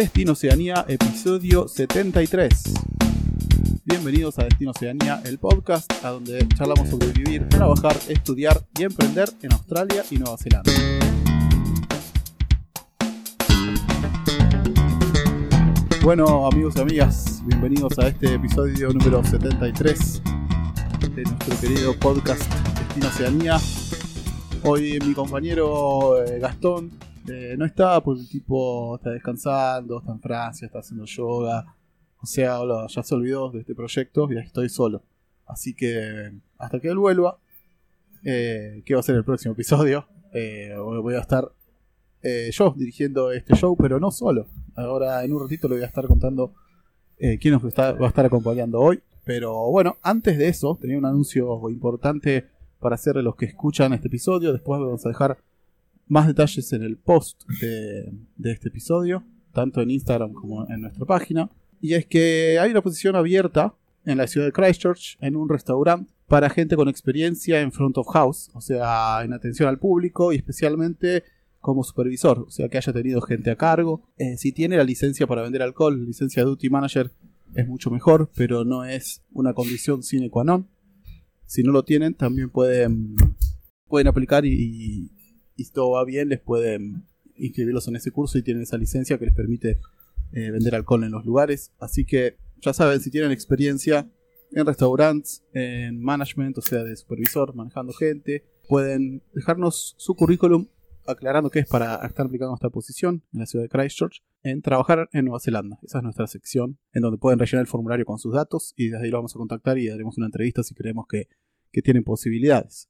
Destino 0.00 0.32
Oceanía, 0.32 0.86
episodio 0.88 1.68
73. 1.68 2.72
Bienvenidos 3.84 4.38
a 4.38 4.44
Destino 4.44 4.70
Oceanía, 4.70 5.20
el 5.26 5.38
podcast 5.38 5.92
a 6.02 6.08
donde 6.08 6.48
charlamos 6.56 6.88
sobre 6.88 7.08
vivir, 7.08 7.46
trabajar, 7.50 7.94
estudiar 8.08 8.64
y 8.78 8.84
emprender 8.84 9.28
en 9.42 9.52
Australia 9.52 10.02
y 10.10 10.16
Nueva 10.16 10.38
Zelanda. 10.38 10.72
Bueno, 16.02 16.46
amigos 16.46 16.76
y 16.76 16.80
amigas, 16.80 17.42
bienvenidos 17.44 17.98
a 17.98 18.08
este 18.08 18.36
episodio 18.36 18.94
número 18.94 19.22
73 19.22 20.22
de 21.14 21.22
nuestro 21.24 21.60
querido 21.60 21.94
podcast 21.98 22.50
Destino 22.78 23.08
Oceanía. 23.08 23.58
Hoy 24.62 24.98
mi 25.06 25.12
compañero 25.12 26.24
eh, 26.24 26.38
Gastón 26.38 26.90
eh, 27.28 27.54
no 27.58 27.64
está 27.64 28.02
porque 28.02 28.22
el 28.22 28.28
tipo 28.28 28.96
está 28.96 29.10
descansando, 29.10 29.98
está 29.98 30.12
en 30.12 30.20
Francia, 30.20 30.66
está 30.66 30.80
haciendo 30.80 31.04
yoga. 31.04 31.76
O 32.22 32.26
sea, 32.26 32.58
ya 32.88 33.02
se 33.02 33.14
olvidó 33.14 33.50
de 33.50 33.60
este 33.60 33.74
proyecto 33.74 34.30
y 34.30 34.38
estoy 34.38 34.68
solo. 34.68 35.02
Así 35.46 35.74
que 35.74 36.32
hasta 36.58 36.80
que 36.80 36.88
él 36.88 36.98
vuelva, 36.98 37.38
eh, 38.24 38.82
que 38.84 38.94
va 38.94 39.00
a 39.00 39.02
ser 39.02 39.16
el 39.16 39.24
próximo 39.24 39.54
episodio, 39.54 40.06
eh, 40.32 40.74
voy 40.76 41.14
a 41.14 41.20
estar 41.20 41.50
yo 42.52 42.74
dirigiendo 42.76 43.32
este 43.32 43.54
show, 43.54 43.74
pero 43.76 43.98
no 43.98 44.10
solo. 44.10 44.46
Ahora 44.76 45.24
en 45.24 45.32
un 45.32 45.40
ratito 45.40 45.68
le 45.68 45.76
voy 45.76 45.84
a 45.84 45.86
estar 45.86 46.06
contando 46.06 46.52
quién 47.18 47.54
nos 47.54 47.64
va 47.64 48.06
a 48.06 48.08
estar 48.08 48.26
acompañando 48.26 48.78
hoy. 48.78 49.02
Pero 49.24 49.70
bueno, 49.70 49.96
antes 50.02 50.36
de 50.36 50.48
eso, 50.48 50.78
tenía 50.80 50.98
un 50.98 51.06
anuncio 51.06 51.68
importante 51.70 52.46
para 52.78 52.96
hacerle 52.96 53.22
los 53.22 53.36
que 53.36 53.46
escuchan 53.46 53.92
este 53.92 54.08
episodio. 54.08 54.52
Después 54.52 54.80
vamos 54.80 55.04
a 55.06 55.08
dejar 55.08 55.38
más 56.10 56.26
detalles 56.26 56.72
en 56.72 56.82
el 56.82 56.96
post 56.96 57.44
de, 57.60 58.12
este 58.50 58.68
episodio, 58.68 59.22
tanto 59.52 59.80
en 59.80 59.92
Instagram 59.92 60.32
como 60.32 60.68
en 60.68 60.80
nuestra 60.82 61.06
página. 61.06 61.48
Y 61.80 61.94
es 61.94 62.04
que 62.04 62.58
hay 62.58 62.72
una 62.72 62.82
posición 62.82 63.14
abierta 63.14 63.74
en 64.04 64.18
la 64.18 64.26
ciudad 64.26 64.46
de 64.46 64.52
Christchurch, 64.52 65.16
en 65.20 65.36
un 65.36 65.48
restaurante, 65.48 66.12
para 66.26 66.50
gente 66.50 66.74
con 66.74 66.88
experiencia 66.88 67.60
en 67.60 67.70
front 67.70 67.96
of 67.96 68.08
house, 68.08 68.50
o 68.54 68.60
sea, 68.60 69.22
en 69.22 69.32
atención 69.32 69.68
al 69.68 69.78
público 69.78 70.32
y 70.32 70.36
especialmente 70.36 71.22
como 71.60 71.84
supervisor, 71.84 72.40
o 72.40 72.50
sea, 72.50 72.68
que 72.68 72.78
haya 72.78 72.92
tenido 72.92 73.20
gente 73.20 73.52
a 73.52 73.56
cargo. 73.56 74.02
Eh, 74.18 74.36
si 74.36 74.50
tiene 74.50 74.76
la 74.76 74.84
licencia 74.84 75.28
para 75.28 75.42
vender 75.42 75.62
alcohol, 75.62 76.06
licencia 76.06 76.42
de 76.42 76.48
duty 76.48 76.70
manager, 76.70 77.12
es 77.54 77.68
mucho 77.68 77.90
mejor, 77.90 78.30
pero 78.34 78.64
no 78.64 78.84
es 78.84 79.22
una 79.30 79.54
condición 79.54 80.02
sine 80.02 80.28
qua 80.28 80.42
non. 80.42 80.68
Si 81.46 81.62
no 81.62 81.70
lo 81.70 81.84
tienen, 81.84 82.14
también 82.14 82.50
pueden, 82.50 83.14
pueden 83.86 84.08
aplicar 84.08 84.44
y, 84.44 85.12
y 85.60 85.64
si 85.64 85.72
todo 85.72 85.90
va 85.90 86.04
bien, 86.06 86.30
les 86.30 86.40
pueden 86.40 87.04
inscribirlos 87.36 87.86
en 87.86 87.96
ese 87.96 88.10
curso 88.10 88.38
y 88.38 88.42
tienen 88.42 88.62
esa 88.62 88.78
licencia 88.78 89.18
que 89.18 89.26
les 89.26 89.34
permite 89.34 89.78
eh, 90.32 90.50
vender 90.50 90.74
alcohol 90.74 91.04
en 91.04 91.10
los 91.10 91.26
lugares. 91.26 91.70
Así 91.78 92.06
que 92.06 92.38
ya 92.62 92.72
saben, 92.72 93.00
si 93.00 93.10
tienen 93.10 93.30
experiencia 93.30 94.10
en 94.52 94.64
restaurantes, 94.64 95.44
en 95.52 96.00
management, 96.00 96.56
o 96.56 96.62
sea, 96.62 96.82
de 96.82 96.96
supervisor, 96.96 97.54
manejando 97.54 97.92
gente, 97.92 98.42
pueden 98.70 99.22
dejarnos 99.34 99.96
su 99.98 100.14
currículum 100.14 100.66
aclarando 101.06 101.50
que 101.50 101.58
es 101.58 101.68
para 101.68 101.96
estar 102.06 102.24
aplicando 102.24 102.54
esta 102.54 102.70
posición 102.70 103.22
en 103.34 103.40
la 103.40 103.46
ciudad 103.46 103.64
de 103.64 103.68
Christchurch, 103.68 104.22
en 104.42 104.62
trabajar 104.62 105.10
en 105.12 105.26
Nueva 105.26 105.40
Zelanda. 105.40 105.78
Esa 105.82 105.98
es 105.98 106.04
nuestra 106.04 106.26
sección 106.26 106.78
en 106.94 107.02
donde 107.02 107.18
pueden 107.18 107.38
rellenar 107.38 107.64
el 107.64 107.66
formulario 107.66 108.06
con 108.06 108.18
sus 108.18 108.32
datos 108.32 108.72
y 108.78 108.88
desde 108.88 109.04
ahí 109.04 109.10
lo 109.10 109.18
vamos 109.18 109.34
a 109.34 109.38
contactar 109.38 109.76
y 109.76 109.88
daremos 109.88 110.16
una 110.16 110.26
entrevista 110.26 110.62
si 110.62 110.74
creemos 110.74 111.04
que, 111.06 111.28
que 111.70 111.82
tienen 111.82 112.02
posibilidades. 112.02 112.88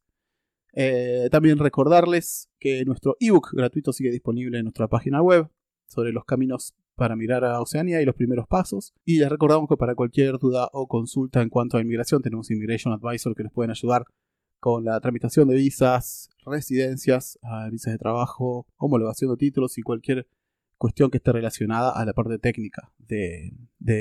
Eh, 0.72 1.28
también 1.30 1.58
recordarles 1.58 2.48
que 2.58 2.84
nuestro 2.84 3.16
ebook 3.20 3.50
gratuito 3.52 3.92
sigue 3.92 4.10
disponible 4.10 4.58
en 4.58 4.64
nuestra 4.64 4.88
página 4.88 5.22
web 5.22 5.48
sobre 5.86 6.12
los 6.12 6.24
caminos 6.24 6.74
para 6.94 7.16
mirar 7.16 7.44
a 7.44 7.60
Oceanía 7.60 8.00
y 8.02 8.04
los 8.04 8.14
primeros 8.14 8.46
pasos. 8.46 8.92
Y 9.04 9.18
les 9.18 9.28
recordamos 9.28 9.68
que 9.68 9.76
para 9.76 9.94
cualquier 9.94 10.38
duda 10.38 10.68
o 10.72 10.86
consulta 10.86 11.42
en 11.42 11.48
cuanto 11.48 11.76
a 11.76 11.80
inmigración 11.80 12.22
tenemos 12.22 12.50
Immigration 12.50 12.92
Advisor 12.92 13.34
que 13.34 13.44
nos 13.44 13.52
pueden 13.52 13.70
ayudar 13.70 14.04
con 14.60 14.84
la 14.84 15.00
tramitación 15.00 15.48
de 15.48 15.54
visas, 15.54 16.28
residencias, 16.44 17.38
visas 17.70 17.94
de 17.94 17.98
trabajo, 17.98 18.66
homologación 18.76 19.30
de 19.30 19.38
títulos 19.38 19.78
y 19.78 19.82
cualquier 19.82 20.28
cuestión 20.76 21.10
que 21.10 21.16
esté 21.18 21.32
relacionada 21.32 21.90
a 21.90 22.04
la 22.04 22.12
parte 22.12 22.38
técnica 22.38 22.92
de, 22.98 23.52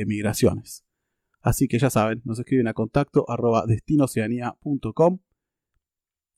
migraciones. 0.06 0.85
Así 1.41 1.68
que 1.68 1.79
ya 1.79 1.90
saben, 1.90 2.22
nos 2.25 2.40
escriben 2.40 2.68
a 2.68 2.74
contacto 2.74 3.25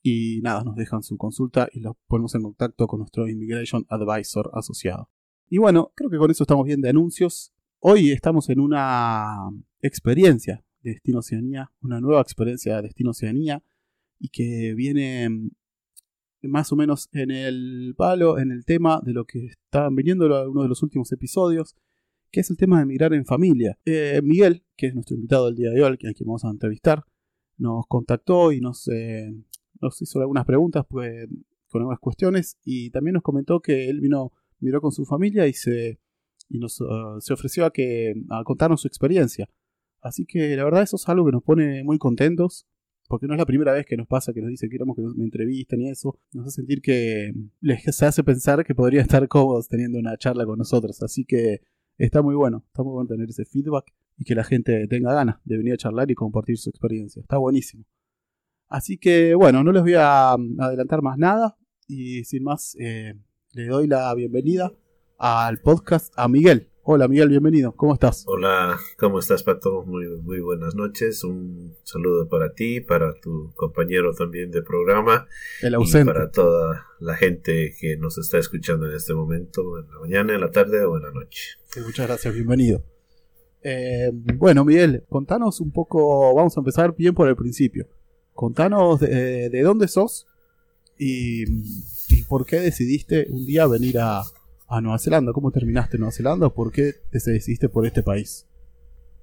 y 0.03 0.41
nada, 0.41 0.63
nos 0.63 0.75
dejan 0.75 1.03
su 1.03 1.17
consulta 1.17 1.69
y 1.71 1.79
los 1.79 1.95
ponemos 2.07 2.33
en 2.35 2.43
contacto 2.43 2.87
con 2.87 2.99
nuestro 2.99 3.27
Immigration 3.27 3.85
Advisor 3.89 4.49
asociado. 4.53 5.09
Y 5.49 5.57
bueno, 5.57 5.91
creo 5.95 6.09
que 6.09 6.17
con 6.17 6.31
eso 6.31 6.43
estamos 6.43 6.65
bien 6.65 6.81
de 6.81 6.89
anuncios. 6.89 7.53
Hoy 7.79 8.11
estamos 8.11 8.49
en 8.49 8.59
una 8.59 9.49
experiencia 9.81 10.63
de 10.81 10.91
Destino 10.91 11.19
Oceanía, 11.19 11.71
una 11.81 11.99
nueva 11.99 12.21
experiencia 12.21 12.77
de 12.77 12.83
Destino 12.83 13.11
Oceanía 13.11 13.63
y 14.17 14.29
que 14.29 14.73
viene 14.75 15.29
mm, 15.29 15.49
más 16.43 16.71
o 16.71 16.75
menos 16.75 17.09
en 17.11 17.31
el 17.31 17.93
palo, 17.97 18.39
en 18.39 18.51
el 18.51 18.65
tema 18.65 19.01
de 19.03 19.13
lo 19.13 19.25
que 19.25 19.45
estaban 19.45 19.95
viniendo 19.95 20.25
uno 20.49 20.63
de 20.63 20.69
los 20.69 20.81
últimos 20.83 21.11
episodios, 21.11 21.75
que 22.31 22.39
es 22.39 22.49
el 22.49 22.57
tema 22.57 22.79
de 22.79 22.85
migrar 22.85 23.13
en 23.13 23.25
familia. 23.25 23.77
Eh, 23.85 24.21
Miguel, 24.23 24.63
que 24.75 24.87
es 24.87 24.93
nuestro 24.95 25.15
invitado 25.15 25.47
del 25.47 25.55
día 25.55 25.69
de 25.71 25.83
hoy, 25.83 25.93
a 25.93 25.97
quien 25.97 26.13
vamos 26.25 26.45
a 26.45 26.49
entrevistar, 26.49 27.03
nos 27.57 27.85
contactó 27.87 28.51
y 28.51 28.61
nos, 28.61 28.87
eh, 28.87 29.35
nos 29.81 30.01
hizo 30.01 30.19
algunas 30.19 30.45
preguntas 30.45 30.85
pues, 30.87 31.27
con 31.69 31.81
algunas 31.81 31.99
cuestiones 31.99 32.57
y 32.63 32.89
también 32.91 33.15
nos 33.15 33.23
comentó 33.23 33.59
que 33.61 33.89
él 33.89 34.01
vino, 34.01 34.31
miró 34.59 34.81
con 34.81 34.91
su 34.91 35.05
familia 35.05 35.47
y 35.47 35.53
se, 35.53 35.99
y 36.49 36.59
nos, 36.59 36.79
uh, 36.81 37.19
se 37.19 37.33
ofreció 37.33 37.65
a, 37.65 37.71
que, 37.71 38.13
a 38.29 38.43
contarnos 38.43 38.81
su 38.81 38.87
experiencia. 38.87 39.49
Así 40.01 40.25
que 40.25 40.55
la 40.55 40.63
verdad 40.63 40.83
eso 40.83 40.95
es 40.95 41.07
algo 41.09 41.25
que 41.25 41.31
nos 41.31 41.43
pone 41.43 41.83
muy 41.83 41.97
contentos, 41.97 42.65
porque 43.07 43.27
no 43.27 43.33
es 43.33 43.39
la 43.39 43.45
primera 43.45 43.73
vez 43.73 43.85
que 43.85 43.97
nos 43.97 44.07
pasa 44.07 44.33
que 44.33 44.41
nos 44.41 44.49
dice 44.49 44.67
que 44.67 44.71
queremos 44.71 44.95
que 44.95 45.01
me 45.01 45.25
entrevisten 45.25 45.81
y 45.81 45.89
eso, 45.89 46.17
nos 46.33 46.47
hace 46.47 46.55
sentir 46.57 46.81
que 46.81 47.33
les 47.59 48.01
hace 48.01 48.23
pensar 48.23 48.63
que 48.65 48.73
podrían 48.73 49.03
estar 49.03 49.27
cómodos 49.27 49.67
teniendo 49.67 49.99
una 49.99 50.17
charla 50.17 50.45
con 50.45 50.57
nosotros. 50.57 51.01
Así 51.03 51.25
que 51.25 51.61
está 51.97 52.21
muy 52.21 52.35
bueno, 52.35 52.63
está 52.67 52.83
muy 52.83 52.93
bueno 52.93 53.07
tener 53.07 53.29
ese 53.29 53.45
feedback 53.45 53.93
y 54.17 54.23
que 54.23 54.35
la 54.35 54.43
gente 54.43 54.87
tenga 54.87 55.13
ganas 55.13 55.37
de 55.45 55.57
venir 55.57 55.73
a 55.73 55.77
charlar 55.77 56.09
y 56.09 56.15
compartir 56.15 56.57
su 56.57 56.69
experiencia. 56.69 57.21
Está 57.21 57.37
buenísimo. 57.37 57.85
Así 58.71 58.97
que 58.97 59.35
bueno, 59.35 59.65
no 59.65 59.73
les 59.73 59.81
voy 59.83 59.95
a 59.97 60.33
mm, 60.37 60.61
adelantar 60.61 61.01
más 61.01 61.17
nada 61.17 61.57
y 61.89 62.23
sin 62.23 62.43
más 62.43 62.77
eh, 62.79 63.15
le 63.51 63.65
doy 63.65 63.85
la 63.85 64.15
bienvenida 64.15 64.71
al 65.17 65.59
podcast 65.59 66.13
a 66.15 66.29
Miguel. 66.29 66.69
Hola 66.83 67.09
Miguel, 67.09 67.27
bienvenido. 67.27 67.75
¿Cómo 67.75 67.93
estás? 67.93 68.23
Hola, 68.27 68.79
¿cómo 68.97 69.19
estás 69.19 69.43
Pato? 69.43 69.83
Muy, 69.85 70.07
muy 70.21 70.39
buenas 70.39 70.73
noches. 70.73 71.25
Un 71.25 71.75
saludo 71.83 72.29
para 72.29 72.53
ti, 72.53 72.79
para 72.79 73.13
tu 73.19 73.51
compañero 73.55 74.13
también 74.13 74.51
de 74.51 74.61
programa. 74.61 75.27
El 75.61 75.75
ausente. 75.75 76.09
Y 76.09 76.13
para 76.13 76.31
toda 76.31 76.85
la 77.01 77.15
gente 77.17 77.75
que 77.77 77.97
nos 77.97 78.17
está 78.17 78.37
escuchando 78.37 78.89
en 78.89 78.95
este 78.95 79.13
momento, 79.13 79.79
en 79.79 79.91
la 79.91 79.99
mañana, 79.99 80.33
en 80.33 80.39
la 80.39 80.49
tarde 80.49 80.85
o 80.85 80.95
en 80.95 81.03
la 81.03 81.11
noche. 81.11 81.57
muchas 81.85 82.07
gracias, 82.07 82.33
bienvenido. 82.33 82.85
Eh, 83.63 84.11
bueno 84.13 84.63
Miguel, 84.63 85.03
contanos 85.09 85.59
un 85.59 85.71
poco, 85.73 86.33
vamos 86.33 86.55
a 86.55 86.61
empezar 86.61 86.95
bien 86.95 87.13
por 87.13 87.27
el 87.27 87.35
principio. 87.35 87.89
Contanos 88.41 88.99
de, 88.99 89.61
dónde 89.61 89.87
sos 89.87 90.25
y, 90.97 91.45
por 92.27 92.47
qué 92.47 92.59
decidiste 92.59 93.27
un 93.29 93.45
día 93.45 93.67
venir 93.67 93.99
a, 93.99 94.23
Nueva 94.81 94.97
Zelanda. 94.97 95.31
¿Cómo 95.31 95.51
terminaste 95.51 95.99
Nueva 95.99 96.11
Zelanda? 96.11 96.49
¿Por 96.49 96.71
qué 96.71 96.93
te 97.11 97.19
decidiste 97.23 97.69
por 97.69 97.85
este 97.85 98.01
país? 98.01 98.47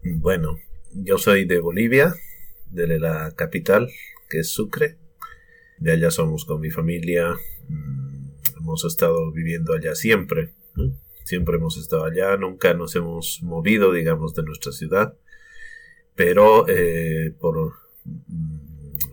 Bueno, 0.04 0.56
yo 0.94 1.18
soy 1.18 1.46
de 1.46 1.58
Bolivia, 1.58 2.14
de 2.70 3.00
la 3.00 3.32
capital, 3.34 3.88
que 4.30 4.38
es 4.38 4.50
Sucre. 4.50 4.98
De 5.78 5.90
allá 5.90 6.12
somos 6.12 6.44
con 6.44 6.60
mi 6.60 6.70
familia. 6.70 7.34
Mm, 7.68 8.28
hemos 8.60 8.84
estado 8.84 9.32
viviendo 9.32 9.74
allá 9.74 9.96
siempre. 9.96 10.54
Siempre 11.24 11.56
hemos 11.56 11.76
estado 11.76 12.04
allá. 12.04 12.36
Nunca 12.36 12.72
nos 12.72 12.94
hemos 12.94 13.42
movido, 13.42 13.92
digamos, 13.92 14.32
de 14.36 14.44
nuestra 14.44 14.70
ciudad. 14.70 15.16
Pero 16.14 16.68
eh, 16.68 17.34
por 17.36 17.72
mm, 18.04 18.67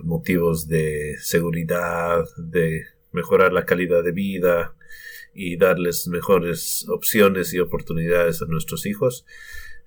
motivos 0.05 0.67
de 0.67 1.15
seguridad, 1.19 2.23
de 2.37 2.85
mejorar 3.11 3.51
la 3.51 3.65
calidad 3.65 4.03
de 4.03 4.11
vida 4.11 4.75
y 5.33 5.57
darles 5.57 6.07
mejores 6.07 6.85
opciones 6.89 7.53
y 7.53 7.59
oportunidades 7.59 8.41
a 8.41 8.45
nuestros 8.45 8.85
hijos. 8.85 9.25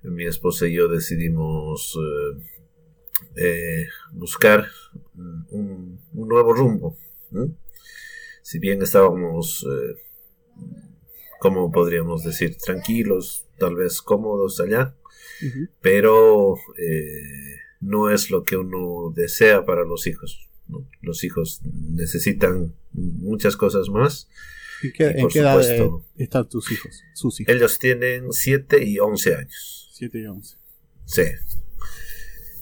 Mi 0.03 0.25
esposa 0.25 0.67
y 0.67 0.73
yo 0.73 0.87
decidimos 0.87 1.97
eh, 1.97 2.41
eh, 3.35 3.87
buscar 4.11 4.67
un, 5.51 5.99
nuevo 6.13 6.53
rumbo. 6.53 6.97
Si 8.41 8.59
bien 8.59 8.81
estábamos, 8.81 9.65
eh, 9.65 9.95
como 11.39 11.71
podríamos 11.71 12.23
decir, 12.23 12.57
tranquilos, 12.57 13.47
tal 13.57 13.75
vez 13.75 14.01
cómodos 14.01 14.59
allá, 14.59 14.95
pero 15.81 16.55
no 17.79 18.09
es 18.09 18.29
lo 18.29 18.43
que 18.43 18.57
uno 18.57 19.11
desea 19.15 19.65
para 19.65 19.83
los 19.85 20.07
hijos. 20.07 20.49
Los 21.01 21.23
hijos 21.23 21.61
necesitan 21.63 22.75
muchas 22.93 23.55
cosas 23.57 23.89
más 23.89 24.29
¿En 24.81 24.93
qué, 24.93 25.03
Y 25.03 25.07
en 25.07 25.21
por 25.21 25.31
qué 25.33 25.39
edad 25.39 25.61
supuesto- 25.61 26.05
eh, 26.17 26.23
están 26.23 26.47
tus 26.47 26.71
hijos? 26.71 27.03
Sus 27.13 27.39
hijos. 27.41 27.53
Ellos 27.53 27.79
tienen 27.79 28.31
7 28.31 28.81
y 28.83 28.99
11 28.99 29.35
años. 29.35 29.89
7 29.93 30.19
y 30.19 30.25
11. 30.25 30.55
Sí. 31.05 31.23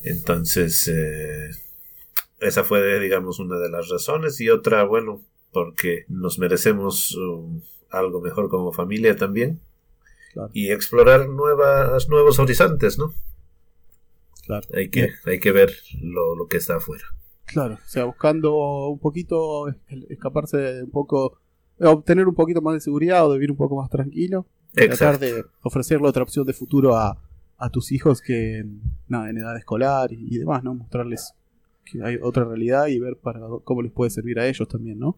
Entonces, 0.03 0.87
eh, 0.87 1.49
esa 2.39 2.63
fue, 2.63 2.99
digamos, 2.99 3.39
una 3.39 3.59
de 3.59 3.69
las 3.69 3.89
razones. 3.89 4.39
Y 4.41 4.49
otra, 4.49 4.83
bueno, 4.83 5.21
porque 5.51 6.05
nos 6.07 6.39
merecemos 6.39 7.15
um, 7.15 7.61
algo 7.89 8.21
mejor 8.21 8.49
como 8.49 8.71
familia 8.73 9.15
también. 9.15 9.59
Claro. 10.33 10.49
Y 10.53 10.71
explorar 10.71 11.27
nuevas, 11.29 12.09
nuevos 12.09 12.39
horizontes, 12.39 12.97
¿no? 12.97 13.13
Claro. 14.47 14.67
Hay 14.73 14.89
que, 14.89 15.09
hay 15.25 15.39
que 15.39 15.51
ver 15.51 15.71
lo, 16.01 16.35
lo 16.35 16.47
que 16.47 16.57
está 16.57 16.77
afuera. 16.77 17.03
Claro, 17.45 17.75
o 17.75 17.87
sea, 17.87 18.05
buscando 18.05 18.87
un 18.89 18.99
poquito 18.99 19.67
es- 19.69 19.75
escaparse 20.09 20.57
de 20.57 20.83
un 20.83 20.89
poco, 20.89 21.39
obtener 21.79 22.27
un 22.27 22.33
poquito 22.35 22.61
más 22.61 22.73
de 22.73 22.79
seguridad 22.81 23.25
o 23.27 23.31
de 23.31 23.37
vivir 23.37 23.51
un 23.51 23.57
poco 23.57 23.75
más 23.79 23.89
tranquilo. 23.89 24.45
Tratar 24.73 25.19
de 25.19 25.43
ofrecerle 25.61 26.07
otra 26.07 26.23
opción 26.23 26.45
de 26.45 26.53
futuro 26.53 26.95
a, 26.95 27.17
a 27.57 27.69
tus 27.69 27.91
hijos 27.91 28.21
que 28.21 28.65
nada, 29.07 29.29
en 29.29 29.37
edad 29.37 29.55
escolar 29.57 30.11
y, 30.11 30.27
y 30.35 30.37
demás, 30.39 30.63
¿no? 30.63 30.73
Mostrarles 30.75 31.33
que 31.85 32.03
hay 32.03 32.17
otra 32.21 32.43
realidad 32.43 32.87
y 32.87 32.99
ver 32.99 33.15
para 33.17 33.39
cómo 33.63 33.81
les 33.81 33.91
puede 33.91 34.11
servir 34.11 34.39
a 34.39 34.47
ellos 34.47 34.67
también, 34.67 34.99
¿no? 34.99 35.17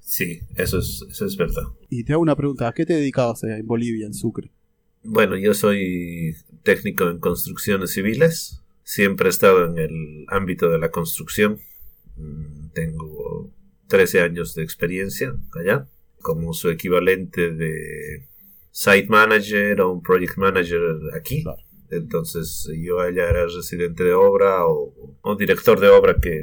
Sí, 0.00 0.40
eso 0.56 0.78
es, 0.78 1.04
eso 1.10 1.24
es 1.26 1.36
verdad. 1.36 1.62
Y 1.88 2.04
te 2.04 2.12
hago 2.12 2.22
una 2.22 2.36
pregunta, 2.36 2.68
¿a 2.68 2.72
qué 2.72 2.84
te 2.86 2.92
dedicabas 2.94 3.42
en 3.44 3.66
Bolivia, 3.66 4.06
en 4.06 4.14
Sucre? 4.14 4.50
Bueno, 5.02 5.36
yo 5.36 5.54
soy 5.54 6.36
técnico 6.62 7.08
en 7.08 7.18
construcciones 7.18 7.92
civiles. 7.92 8.62
Siempre 8.90 9.28
he 9.28 9.30
estado 9.30 9.66
en 9.66 9.78
el 9.78 10.24
ámbito 10.26 10.68
de 10.68 10.80
la 10.80 10.90
construcción. 10.90 11.60
Mm, 12.16 12.70
Tengo 12.74 13.48
13 13.86 14.22
años 14.22 14.56
de 14.56 14.64
experiencia 14.64 15.32
allá, 15.54 15.86
como 16.22 16.52
su 16.54 16.70
equivalente 16.70 17.52
de 17.52 18.26
site 18.72 19.06
manager 19.08 19.80
o 19.82 19.92
un 19.92 20.02
project 20.02 20.36
manager 20.38 20.80
aquí. 21.14 21.44
Claro. 21.44 21.62
Entonces 21.92 22.68
yo 22.84 22.98
allá 22.98 23.30
era 23.30 23.46
residente 23.46 24.02
de 24.02 24.12
obra 24.12 24.66
o, 24.66 24.92
o 25.22 25.36
director 25.36 25.78
de 25.78 25.86
obra 25.88 26.16
que 26.20 26.42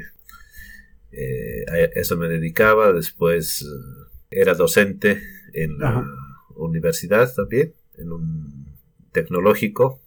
eh, 1.12 1.66
a 1.70 2.00
eso 2.00 2.16
me 2.16 2.30
dedicaba. 2.30 2.94
Después 2.94 3.62
eh, 3.64 3.68
era 4.32 4.54
docente 4.54 5.22
en 5.52 5.80
la 5.80 5.90
Ajá. 5.90 6.06
universidad 6.56 7.30
también, 7.36 7.74
en 7.98 8.14
un 8.14 8.68
tecnológico. 9.12 10.00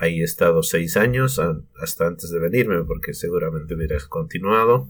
Ahí 0.00 0.20
he 0.22 0.24
estado 0.24 0.62
seis 0.62 0.96
años, 0.96 1.40
hasta 1.80 2.06
antes 2.06 2.30
de 2.30 2.38
venirme, 2.40 2.82
porque 2.84 3.12
seguramente 3.14 3.74
hubiera 3.74 3.96
continuado. 4.08 4.88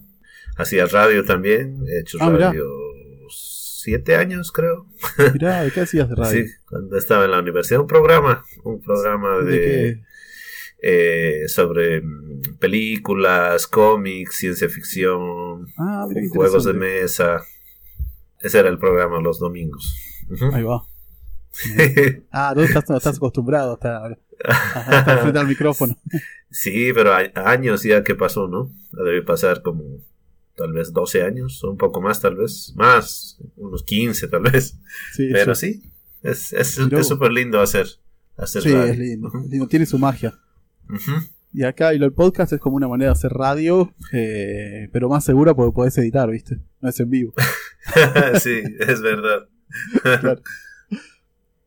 Hacía 0.57 0.85
radio 0.85 1.25
también, 1.25 1.83
he 1.87 1.99
hecho 1.99 2.17
Ah, 2.21 2.29
mirá. 2.29 2.47
radio 2.47 2.65
siete 3.29 4.15
años, 4.15 4.51
creo. 4.51 4.85
Mirá, 5.33 5.63
¿de 5.63 5.71
qué 5.71 5.81
hacías 5.81 6.07
de 6.09 6.15
radio? 6.21 6.45
Sí, 6.45 6.51
cuando 6.65 6.97
estaba 6.97 7.25
en 7.25 7.31
la 7.31 7.39
universidad. 7.39 7.81
Un 7.81 7.87
programa, 7.87 8.43
un 8.63 8.79
programa 8.81 9.39
¿De 9.39 10.01
eh, 10.83 11.43
sobre 11.47 12.01
mm, 12.01 12.57
películas, 12.59 13.67
cómics, 13.67 14.35
ciencia 14.37 14.69
ficción, 14.69 15.67
Ah, 15.77 16.05
mira 16.07 16.21
juegos 16.29 16.63
de 16.65 16.73
mesa. 16.73 17.43
Ese 18.39 18.59
era 18.59 18.69
el 18.69 18.79
programa 18.79 19.19
los 19.19 19.39
domingos. 19.39 19.93
Ahí 20.53 20.63
va. 20.63 20.83
Ah, 22.31 22.53
no 22.55 22.63
estás, 22.63 22.89
estás 22.89 23.17
acostumbrado 23.17 23.71
a 23.71 23.73
estar, 23.73 24.17
frente 25.21 25.39
al 25.39 25.47
micrófono. 25.47 25.97
sí, 26.49 26.89
pero 26.93 27.13
hay 27.13 27.31
años 27.35 27.83
ya 27.83 28.03
que 28.03 28.15
pasó, 28.15 28.47
¿no? 28.47 28.71
Debe 28.91 29.21
pasar 29.23 29.61
como 29.61 29.83
tal 30.55 30.73
vez 30.73 30.93
12 30.93 31.23
años, 31.23 31.63
o 31.63 31.71
un 31.71 31.77
poco 31.77 32.01
más 32.01 32.19
tal 32.21 32.35
vez, 32.35 32.73
más, 32.75 33.39
unos 33.55 33.83
15 33.83 34.27
tal 34.27 34.41
vez. 34.43 34.77
Sí, 35.13 35.29
Pero 35.31 35.55
sí. 35.55 35.73
sí, 35.75 35.91
es 36.23 36.53
es 36.53 36.77
Mirá 36.79 36.99
es 36.99 37.07
súper 37.07 37.31
lindo 37.31 37.59
hacer, 37.61 37.87
hacer 38.37 38.61
Sí, 38.61 38.71
radio. 38.73 38.91
es 38.93 38.99
lindo, 38.99 39.31
es 39.61 39.67
Tiene 39.69 39.85
su 39.85 39.97
magia. 39.97 40.33
Y 41.53 41.63
acá 41.63 41.93
y 41.93 41.97
lo- 41.99 42.05
el 42.05 42.13
podcast 42.13 42.53
es 42.53 42.59
como 42.59 42.75
una 42.75 42.87
manera 42.87 43.11
de 43.11 43.17
hacer 43.17 43.31
radio, 43.31 43.93
eh, 44.13 44.89
pero 44.93 45.09
más 45.09 45.23
segura 45.25 45.53
porque 45.53 45.73
podés 45.73 45.97
editar, 45.97 46.29
¿viste? 46.29 46.59
No 46.79 46.89
es 46.89 46.99
en 46.99 47.09
vivo. 47.09 47.33
sí, 48.41 48.61
es 48.79 49.01
verdad. 49.01 49.47
Claro. 50.19 50.41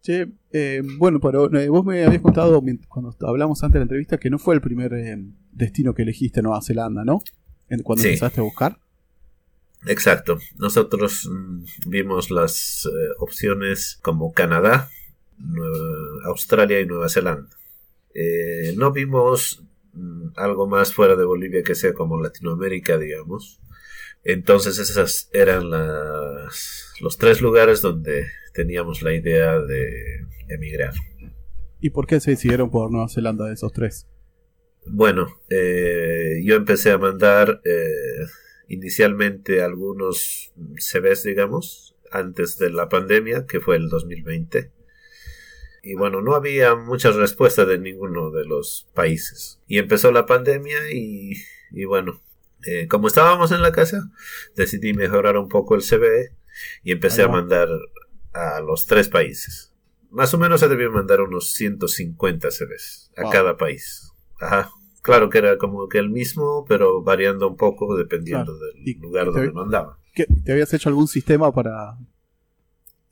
Che, 0.04 0.28
eh, 0.52 0.82
bueno, 0.98 1.18
pero 1.18 1.50
eh, 1.58 1.66
vos 1.70 1.82
me 1.82 2.04
habías 2.04 2.20
contado 2.20 2.62
cuando 2.88 3.16
hablamos 3.26 3.62
antes 3.62 3.72
de 3.74 3.78
la 3.80 3.84
entrevista 3.84 4.18
que 4.18 4.28
no 4.28 4.38
fue 4.38 4.54
el 4.54 4.60
primer 4.60 4.92
eh, 4.92 5.16
destino 5.50 5.94
que 5.94 6.02
elegiste 6.02 6.42
Nueva 6.42 6.60
Zelanda, 6.60 7.04
¿no? 7.06 7.22
En- 7.70 7.82
cuando 7.82 8.02
Sí. 8.02 8.08
empezaste 8.08 8.40
a 8.40 8.44
buscar. 8.44 8.76
Exacto. 9.86 10.38
Nosotros 10.58 11.26
mm, 11.30 11.64
vimos 11.88 12.30
las 12.30 12.84
eh, 12.86 12.90
opciones 13.18 13.98
como 14.02 14.32
Canadá, 14.34 14.90
Nueva- 15.38 16.26
Australia 16.26 16.80
y 16.82 16.86
Nueva 16.86 17.08
Zelanda. 17.08 17.48
Eh, 18.14 18.74
no 18.76 18.92
vimos 18.92 19.64
mm, 19.94 20.32
algo 20.36 20.66
más 20.66 20.92
fuera 20.92 21.16
de 21.16 21.24
Bolivia 21.24 21.62
que 21.62 21.74
sea 21.74 21.94
como 21.94 22.20
Latinoamérica, 22.20 22.98
digamos. 22.98 23.58
Entonces 24.24 24.78
esas 24.78 25.28
eran 25.32 25.70
las, 25.70 26.92
los 27.00 27.18
tres 27.18 27.42
lugares 27.42 27.82
donde 27.82 28.26
teníamos 28.54 29.02
la 29.02 29.12
idea 29.12 29.58
de 29.58 30.26
emigrar. 30.48 30.94
¿Y 31.80 31.90
por 31.90 32.06
qué 32.06 32.20
se 32.20 32.30
decidieron 32.30 32.70
por 32.70 32.90
Nueva 32.90 33.08
Zelanda 33.08 33.46
de 33.46 33.54
esos 33.54 33.72
tres? 33.72 34.06
Bueno, 34.86 35.40
eh, 35.50 36.40
yo 36.44 36.56
empecé 36.56 36.90
a 36.90 36.98
mandar 36.98 37.60
eh, 37.64 38.26
inicialmente 38.68 39.62
algunos 39.62 40.52
CVs, 40.78 41.24
digamos, 41.24 41.94
antes 42.10 42.58
de 42.58 42.70
la 42.70 42.88
pandemia, 42.88 43.46
que 43.46 43.60
fue 43.60 43.76
el 43.76 43.88
2020. 43.88 44.70
Y 45.82 45.94
bueno, 45.94 46.22
no 46.22 46.34
había 46.34 46.74
muchas 46.74 47.16
respuestas 47.16 47.68
de 47.68 47.78
ninguno 47.78 48.30
de 48.30 48.46
los 48.46 48.88
países. 48.94 49.60
Y 49.66 49.78
empezó 49.78 50.12
la 50.12 50.24
pandemia 50.24 50.90
y, 50.90 51.34
y 51.70 51.84
bueno, 51.84 52.22
eh, 52.66 52.86
como 52.88 53.06
estábamos 53.08 53.52
en 53.52 53.62
la 53.62 53.72
casa, 53.72 54.10
decidí 54.56 54.92
mejorar 54.94 55.36
un 55.36 55.48
poco 55.48 55.74
el 55.74 55.82
CV 55.82 56.30
y 56.82 56.92
empecé 56.92 57.22
a 57.22 57.28
mandar 57.28 57.68
a 58.32 58.60
los 58.60 58.86
tres 58.86 59.08
países. 59.08 59.72
Más 60.10 60.32
o 60.34 60.38
menos 60.38 60.60
se 60.60 60.68
debían 60.68 60.92
mandar 60.92 61.20
unos 61.20 61.52
150 61.52 62.48
CVs 62.50 63.10
a 63.16 63.22
Wow. 63.22 63.30
cada 63.32 63.56
país. 63.56 64.10
Ajá. 64.40 64.70
Claro 65.02 65.28
que 65.28 65.38
era 65.38 65.58
como 65.58 65.88
que 65.88 65.98
el 65.98 66.08
mismo, 66.08 66.64
pero 66.68 67.02
variando 67.02 67.48
un 67.48 67.56
poco 67.56 67.96
dependiendo 67.96 68.56
Claro. 68.56 68.72
del 68.84 69.00
lugar 69.00 69.26
donde 69.26 69.52
mandaba. 69.52 69.98
¿Qué- 70.14 70.26
¿Te 70.44 70.52
habías 70.52 70.72
hecho 70.72 70.88
algún 70.88 71.08
sistema 71.08 71.52
para 71.52 71.98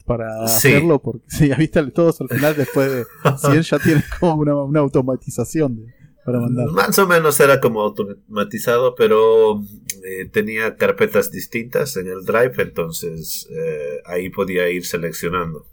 para 0.06 0.46
Sí. 0.48 0.68
hacerlo? 0.68 1.00
Porque 1.00 1.24
sí, 1.28 1.48
ya 1.48 1.56
viste 1.56 1.82
todos 1.92 2.20
al 2.20 2.28
final 2.28 2.56
después 2.56 2.90
de 2.92 3.04
100 3.38 3.62
ya 3.62 3.78
tienes 3.78 4.04
como 4.18 4.34
una, 4.36 4.54
una 4.56 4.80
automatización 4.80 5.76
de- 5.76 5.94
para 6.24 6.40
mandar. 6.40 6.68
Más 6.68 6.98
o 6.98 7.06
menos 7.06 7.38
era 7.40 7.60
como 7.60 7.82
automatizado, 7.82 8.94
pero 8.94 9.60
eh, 10.04 10.28
tenía 10.30 10.76
carpetas 10.76 11.30
distintas 11.30 11.96
en 11.96 12.08
el 12.08 12.24
Drive, 12.24 12.54
entonces 12.58 13.48
eh, 13.50 14.00
ahí 14.04 14.30
podía 14.30 14.68
ir 14.70 14.84
seleccionando. 14.84 15.66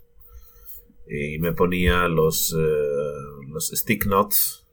Y 1.08 1.39
me 1.39 1.53
ponía 1.53 2.08
los, 2.08 2.56
eh, 2.58 3.48
los 3.48 3.70
stick 3.70 4.06
notes, 4.06 4.68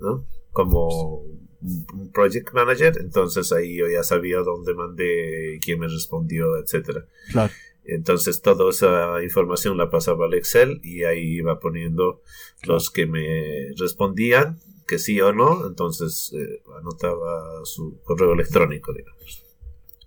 ¿no? 0.00 0.26
Como 0.52 1.22
un 1.60 2.12
project 2.12 2.52
manager, 2.52 2.98
entonces 3.00 3.52
ahí 3.52 3.76
yo 3.76 3.88
ya 3.88 4.02
sabía 4.02 4.38
dónde 4.38 4.74
mandé, 4.74 5.58
quién 5.60 5.80
me 5.80 5.88
respondió, 5.88 6.56
etcétera. 6.56 7.06
Claro. 7.32 7.52
Entonces 7.84 8.42
toda 8.42 8.68
esa 8.68 9.22
información 9.22 9.78
la 9.78 9.88
pasaba 9.88 10.26
al 10.26 10.34
Excel 10.34 10.80
y 10.84 11.04
ahí 11.04 11.36
iba 11.38 11.58
poniendo 11.58 12.20
los 12.64 12.90
que 12.90 13.06
me 13.06 13.72
respondían 13.78 14.58
que 14.88 14.98
sí 14.98 15.20
o 15.20 15.32
no, 15.32 15.66
entonces 15.66 16.32
eh, 16.34 16.62
anotaba 16.80 17.64
su 17.64 18.00
correo 18.02 18.32
electrónico, 18.32 18.92
digamos. 18.92 19.44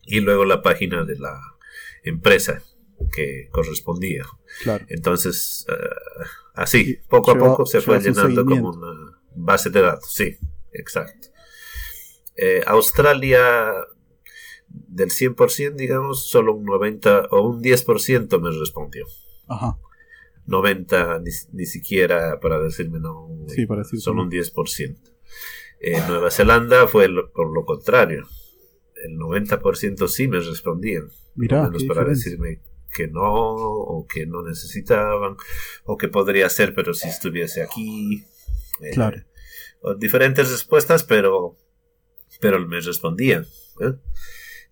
Y 0.04 0.20
luego 0.20 0.44
la 0.44 0.62
página 0.62 1.06
de 1.06 1.18
la 1.18 1.40
empresa 2.04 2.64
que 3.14 3.48
correspondía. 3.52 4.26
Claro. 4.64 4.84
Entonces, 4.90 5.66
eh, 5.70 5.74
así, 6.56 6.98
poco 7.08 7.32
a 7.32 7.38
poco 7.38 7.66
se 7.66 7.80
fue 7.80 8.02
llenando 8.02 8.44
como 8.46 8.72
una 8.72 9.22
base 9.36 9.70
de 9.70 9.82
datos, 9.82 10.12
sí, 10.14 10.38
exacto. 10.74 11.30
Eh, 12.36 12.62
Australia, 12.66 13.40
del 14.68 15.10
100%, 15.10 15.76
digamos, 15.76 16.28
solo 16.28 16.56
un 16.56 16.66
90 16.66 17.28
o 17.30 17.42
un 17.42 17.62
10% 17.62 18.42
me 18.42 18.60
respondió. 18.60 19.06
Ajá. 19.48 19.78
90 20.52 21.20
ni, 21.20 21.32
ni 21.54 21.66
siquiera 21.66 22.40
para 22.40 22.60
decirme 22.60 23.00
no, 23.00 23.28
Sí, 23.48 23.66
para 23.66 23.82
decir 23.82 24.00
solo 24.00 24.18
no. 24.18 24.24
un 24.24 24.30
10%. 24.30 24.98
En 25.80 26.08
Nueva 26.08 26.30
Zelanda 26.30 26.88
fue 26.88 27.08
lo- 27.08 27.32
por 27.32 27.52
lo 27.52 27.66
contrario. 27.66 28.28
El 29.04 29.18
90% 29.18 30.08
sí 30.08 30.28
me 30.28 30.40
respondían. 30.40 31.10
Lo 31.36 31.64
menos 31.64 31.84
para 31.86 32.02
diferencia. 32.02 32.32
decirme 32.32 32.62
que 32.94 33.08
no, 33.08 33.24
o 33.34 34.06
que 34.06 34.28
no 34.28 34.44
necesitaban, 34.44 35.38
o 35.86 35.98
que 35.98 36.08
podría 36.10 36.50
ser, 36.50 36.76
pero 36.76 36.94
si 36.94 37.08
estuviese 37.08 37.64
aquí. 37.64 38.26
Eh, 38.82 38.92
Claro. 38.94 39.24
diferentes 39.98 40.52
respuestas, 40.52 41.04
pero, 41.04 41.56
pero 42.42 42.60
me 42.68 42.80
respondían. 42.82 43.46
¿eh? 43.80 43.94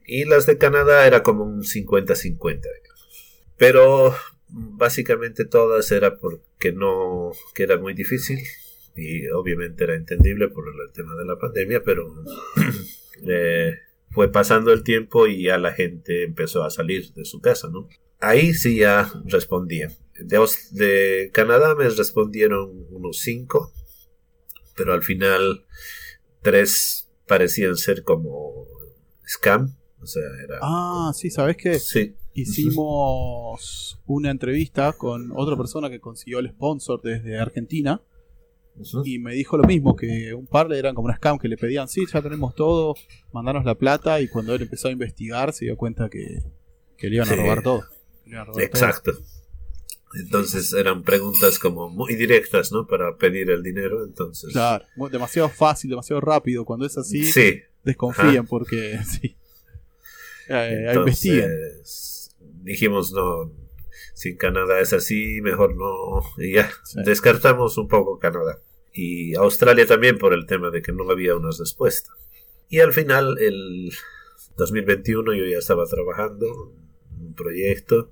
Y 0.06 0.26
las 0.26 0.46
de 0.46 0.58
Canadá 0.58 1.08
era 1.08 1.24
como 1.24 1.44
un 1.44 1.64
50-50. 1.64 2.68
digamos. 2.84 3.44
Pero 3.58 4.14
básicamente 4.50 5.46
todas 5.46 5.92
era 5.92 6.18
porque 6.18 6.72
no, 6.72 7.32
que 7.54 7.64
era 7.64 7.78
muy 7.78 7.94
difícil 7.94 8.40
y 8.96 9.28
obviamente 9.30 9.84
era 9.84 9.96
entendible 9.96 10.50
por 10.50 10.66
el 10.68 10.92
tema 10.92 11.16
de 11.16 11.26
la 11.26 11.38
pandemia, 11.38 11.84
pero 11.84 12.24
eh, 13.28 13.76
fue 14.12 14.32
pasando 14.32 14.74
el 14.74 14.84
tiempo 14.84 15.28
y 15.28 15.44
ya 15.44 15.58
la 15.58 15.74
gente 15.74 16.24
empezó 16.24 16.64
a 16.64 16.70
salir 16.70 17.14
de 17.14 17.26
su 17.26 17.40
casa, 17.40 17.70
¿no? 17.70 17.88
Ahí 18.20 18.54
sí 18.54 18.78
ya 18.78 19.12
respondía. 19.26 19.90
De, 20.20 20.46
de 20.72 21.32
Canadá 21.34 21.76
me 21.76 21.88
respondieron 21.88 22.88
unos 22.90 23.20
cinco, 23.20 23.72
pero 24.76 24.94
al 24.94 25.04
final 25.04 25.66
tres 26.42 27.10
parecían 27.28 27.78
ser 27.78 28.04
como 28.04 28.68
scam. 29.26 29.76
O 30.02 30.06
sea, 30.06 30.24
era. 30.44 30.60
Ah, 30.62 31.12
sí, 31.14 31.30
¿sabes 31.30 31.58
qué? 31.58 31.78
Sí. 31.80 32.16
Hicimos 32.42 34.00
una 34.06 34.32
entrevista 34.32 34.94
con 34.94 35.32
otra 35.36 35.58
persona 35.58 35.90
que 35.90 36.00
consiguió 36.00 36.40
el 36.40 36.50
sponsor 36.50 37.02
desde 37.02 37.40
Argentina. 37.40 38.02
Y 39.04 39.20
me 39.20 39.34
dijo 39.34 39.58
lo 39.58 39.66
mismo, 39.66 39.96
que 39.96 40.34
un 40.34 40.48
par 40.48 40.72
eran 40.72 40.96
como 40.96 41.10
un 41.10 41.14
scam 41.14 41.38
que 41.38 41.50
le 41.50 41.58
pedían, 41.58 41.90
sí, 41.90 42.06
ya 42.12 42.22
tenemos 42.22 42.56
todo, 42.56 42.96
mandanos 43.34 43.66
la 43.66 43.76
plata. 43.76 44.22
Y 44.22 44.30
cuando 44.30 44.56
él 44.56 44.62
empezó 44.62 44.88
a 44.88 44.92
investigar, 44.92 45.52
se 45.52 45.66
dio 45.66 45.76
cuenta 45.76 46.10
que, 46.10 46.44
le 47.02 47.16
iban 47.16 47.28
a 47.28 47.36
robar 47.36 47.62
todo. 47.62 47.84
Exacto. 48.58 49.12
Entonces 50.16 50.74
eran 50.74 51.04
preguntas 51.04 51.60
como 51.60 51.90
muy 51.90 52.16
directas, 52.16 52.72
¿no? 52.72 52.88
Para 52.88 53.16
pedir 53.18 53.50
el 53.52 53.62
dinero, 53.62 54.04
entonces... 54.06 54.52
Claro, 54.54 54.86
demasiado 55.12 55.50
fácil, 55.50 55.90
demasiado 55.90 56.22
rápido. 56.22 56.66
Cuando 56.66 56.86
es 56.86 56.98
así, 56.98 57.26
sí. 57.26 57.60
desconfían 57.84 58.48
porque 58.48 59.00
sí. 59.06 59.36
Eh, 60.50 60.86
entonces, 60.88 62.09
dijimos, 62.64 63.12
no, 63.14 63.52
si 64.14 64.36
Canadá 64.36 64.80
es 64.80 64.94
así, 64.94 65.42
mejor 65.42 65.76
no. 65.76 66.22
Y 66.38 66.54
ya, 66.54 66.72
descartamos 67.06 67.78
un 67.78 67.88
poco 67.88 68.20
Canadá. 68.20 68.62
Y 68.94 69.36
Australia 69.36 69.86
también 69.86 70.18
por 70.18 70.34
el 70.34 70.46
tema 70.46 70.72
de 70.72 70.82
que 70.82 70.92
no 70.92 71.10
había 71.10 71.36
una 71.36 71.50
respuesta. 71.58 72.12
Y 72.70 72.80
al 72.80 72.94
final, 72.94 73.38
el 73.40 73.92
2021, 74.58 75.34
yo 75.34 75.46
ya 75.46 75.58
estaba 75.58 75.86
trabajando 75.86 76.74
en 77.12 77.28
un 77.28 77.34
proyecto 77.34 78.12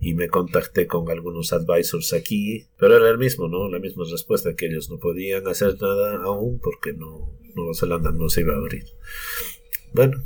y 0.00 0.14
me 0.14 0.28
contacté 0.28 0.86
con 0.86 1.10
algunos 1.10 1.52
advisors 1.52 2.12
aquí, 2.12 2.68
pero 2.78 2.96
era 2.96 3.10
el 3.10 3.18
mismo, 3.18 3.48
¿no? 3.48 3.68
La 3.68 3.78
misma 3.78 4.04
respuesta 4.10 4.54
que 4.54 4.66
ellos 4.66 4.90
no 4.90 4.98
podían 4.98 5.46
hacer 5.46 5.80
nada 5.80 6.22
aún 6.22 6.60
porque 6.60 6.92
no, 6.92 7.38
Nueva 7.54 7.74
Zelanda 7.74 8.12
no 8.12 8.28
se 8.28 8.42
iba 8.42 8.54
a 8.54 8.58
abrir. 8.58 8.84
Bueno, 9.92 10.24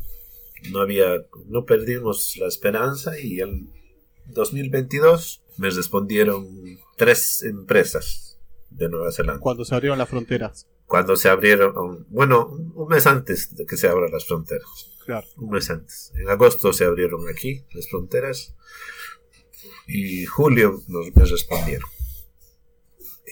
no 0.70 0.80
había, 0.80 1.24
no 1.46 1.64
perdimos 1.64 2.36
la 2.36 2.48
esperanza 2.48 3.18
y 3.18 3.40
en 3.40 3.70
2022 4.26 5.42
me 5.56 5.70
respondieron 5.70 6.48
tres 6.96 7.42
empresas 7.42 8.38
de 8.70 8.88
Nueva 8.88 9.12
Zelanda. 9.12 9.40
Cuando 9.40 9.64
se 9.64 9.74
abrieron 9.74 9.98
las 9.98 10.08
fronteras. 10.08 10.68
Cuando 10.86 11.16
se 11.16 11.28
abrieron, 11.28 12.06
bueno, 12.08 12.46
un 12.46 12.88
mes 12.88 13.06
antes 13.06 13.54
de 13.54 13.66
que 13.66 13.76
se 13.76 13.88
abran 13.88 14.10
las 14.10 14.26
fronteras. 14.26 14.96
Claro. 15.04 15.26
Un 15.36 15.50
mes 15.50 15.68
antes. 15.70 16.12
En 16.16 16.28
agosto 16.28 16.72
se 16.72 16.84
abrieron 16.84 17.28
aquí 17.28 17.64
las 17.72 17.88
fronteras 17.88 18.54
y 19.86 20.24
julio 20.26 20.82
nos, 20.86 21.30
respondieron. 21.30 21.88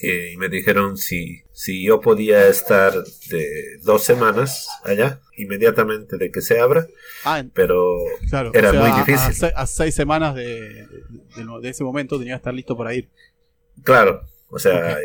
Eh, 0.02 0.32
y 0.32 0.36
me 0.36 0.48
dijeron 0.48 0.96
si, 0.96 1.42
si 1.52 1.82
yo 1.82 2.00
podía 2.00 2.48
estar 2.48 2.92
de 3.30 3.78
dos 3.82 4.04
semanas 4.04 4.68
allá, 4.84 5.20
inmediatamente 5.36 6.18
de 6.18 6.30
que 6.30 6.42
se 6.42 6.60
abra, 6.60 6.86
ah, 7.24 7.42
pero 7.54 7.96
era 8.52 8.72
muy 8.72 8.90
difícil. 9.00 9.52
A, 9.54 9.66
seis 9.66 9.94
semanas 9.94 10.34
de, 10.34 10.86
de, 11.62 11.68
ese 11.68 11.84
momento 11.84 12.18
tenía 12.18 12.34
que 12.34 12.38
estar 12.38 12.54
listo 12.54 12.76
para 12.76 12.94
ir. 12.94 13.08
Claro, 13.84 14.22
o 14.48 14.58
sea, 14.58 14.98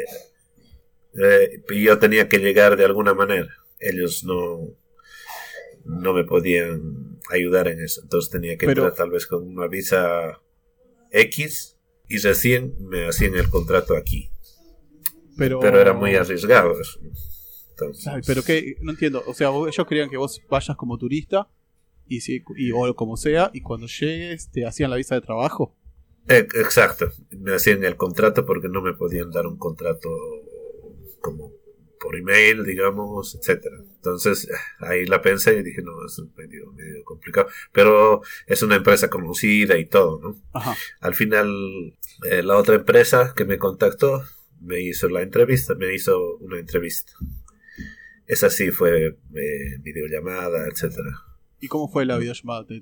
eh, 1.14 1.64
yo 1.70 2.00
tenía 2.00 2.28
que 2.28 2.40
llegar 2.40 2.76
de 2.76 2.86
alguna 2.86 3.14
manera. 3.14 3.50
Ellos 3.80 4.24
no, 4.24 4.76
no 5.86 6.14
me 6.14 6.26
podían 6.26 7.20
ayudar 7.32 7.68
en 7.70 7.80
eso, 7.80 8.02
entonces 8.02 8.30
tenía 8.30 8.58
que 8.58 8.66
entrar 8.66 8.94
tal 8.94 9.12
vez 9.12 9.26
con 9.26 9.48
una 9.48 9.68
visa 9.68 10.42
X 11.12 11.78
y 12.10 12.18
recién 12.18 12.76
me 12.80 13.08
hacían 13.08 13.36
el 13.36 13.50
contrato 13.50 13.96
aquí. 13.96 14.30
Pero, 15.42 15.82
era 15.82 15.94
muy 15.94 16.14
arriesgado 16.14 16.80
eso. 16.80 17.00
pero 18.28 18.44
que 18.44 18.76
no 18.82 18.92
entiendo, 18.92 19.24
o 19.26 19.34
sea, 19.34 19.50
ellos 19.50 19.88
querían 19.88 20.10
que 20.10 20.18
vos 20.18 20.40
vayas 20.48 20.78
como 20.78 21.00
turista 21.00 21.48
y, 22.08 22.22
si, 22.22 22.44
y 22.58 22.72
o 22.72 22.96
como 22.96 23.18
sea 23.18 23.50
y 23.54 23.62
cuando 23.62 23.88
llegues 23.88 24.52
te 24.52 24.68
hacían 24.68 24.92
la 24.92 24.98
visa 24.98 25.16
de 25.16 25.22
trabajo. 25.22 25.76
E, 26.28 26.38
exacto, 26.38 27.12
me 27.32 27.56
hacían 27.56 27.84
el 27.84 27.98
contrato 27.98 28.46
porque 28.46 28.70
no 28.70 28.84
me 28.84 28.94
podían 28.94 29.32
dar 29.32 29.48
un 29.48 29.58
contrato 29.58 30.10
como 31.22 31.54
por 32.00 32.16
email, 32.16 32.64
digamos, 32.64 33.36
etcétera. 33.36 33.78
Entonces 33.96 34.48
ahí 34.80 35.06
la 35.06 35.22
pensé 35.22 35.58
y 35.58 35.64
dije, 35.64 35.82
no, 35.82 36.06
es 36.06 36.22
medio, 36.36 36.72
medio 36.74 37.04
complicado. 37.04 37.48
Pero 37.72 38.22
es 38.46 38.62
una 38.62 38.76
empresa 38.76 39.10
conocida 39.10 39.78
y 39.78 39.86
todo, 39.86 40.20
¿no? 40.20 40.62
Al 41.00 41.16
final, 41.16 41.96
eh, 42.30 42.44
la 42.44 42.58
otra 42.58 42.76
empresa 42.76 43.34
que 43.36 43.46
me 43.46 43.58
contactó 43.58 44.24
me 44.62 44.82
hizo 44.82 45.10
la 45.10 45.22
entrevista, 45.22 45.76
me 45.76 45.94
hizo 45.94 46.38
una 46.38 46.60
entrevista. 46.60 47.14
Esa 48.28 48.50
sí 48.50 48.72
fue 48.72 49.08
eh, 49.08 49.78
videollamada, 49.80 50.68
etcétera. 50.68 51.12
¿Y 51.60 51.68
cómo 51.68 51.90
fue 51.90 52.06
la 52.06 52.18
videollamada? 52.18 52.66
¿Te, 52.66 52.82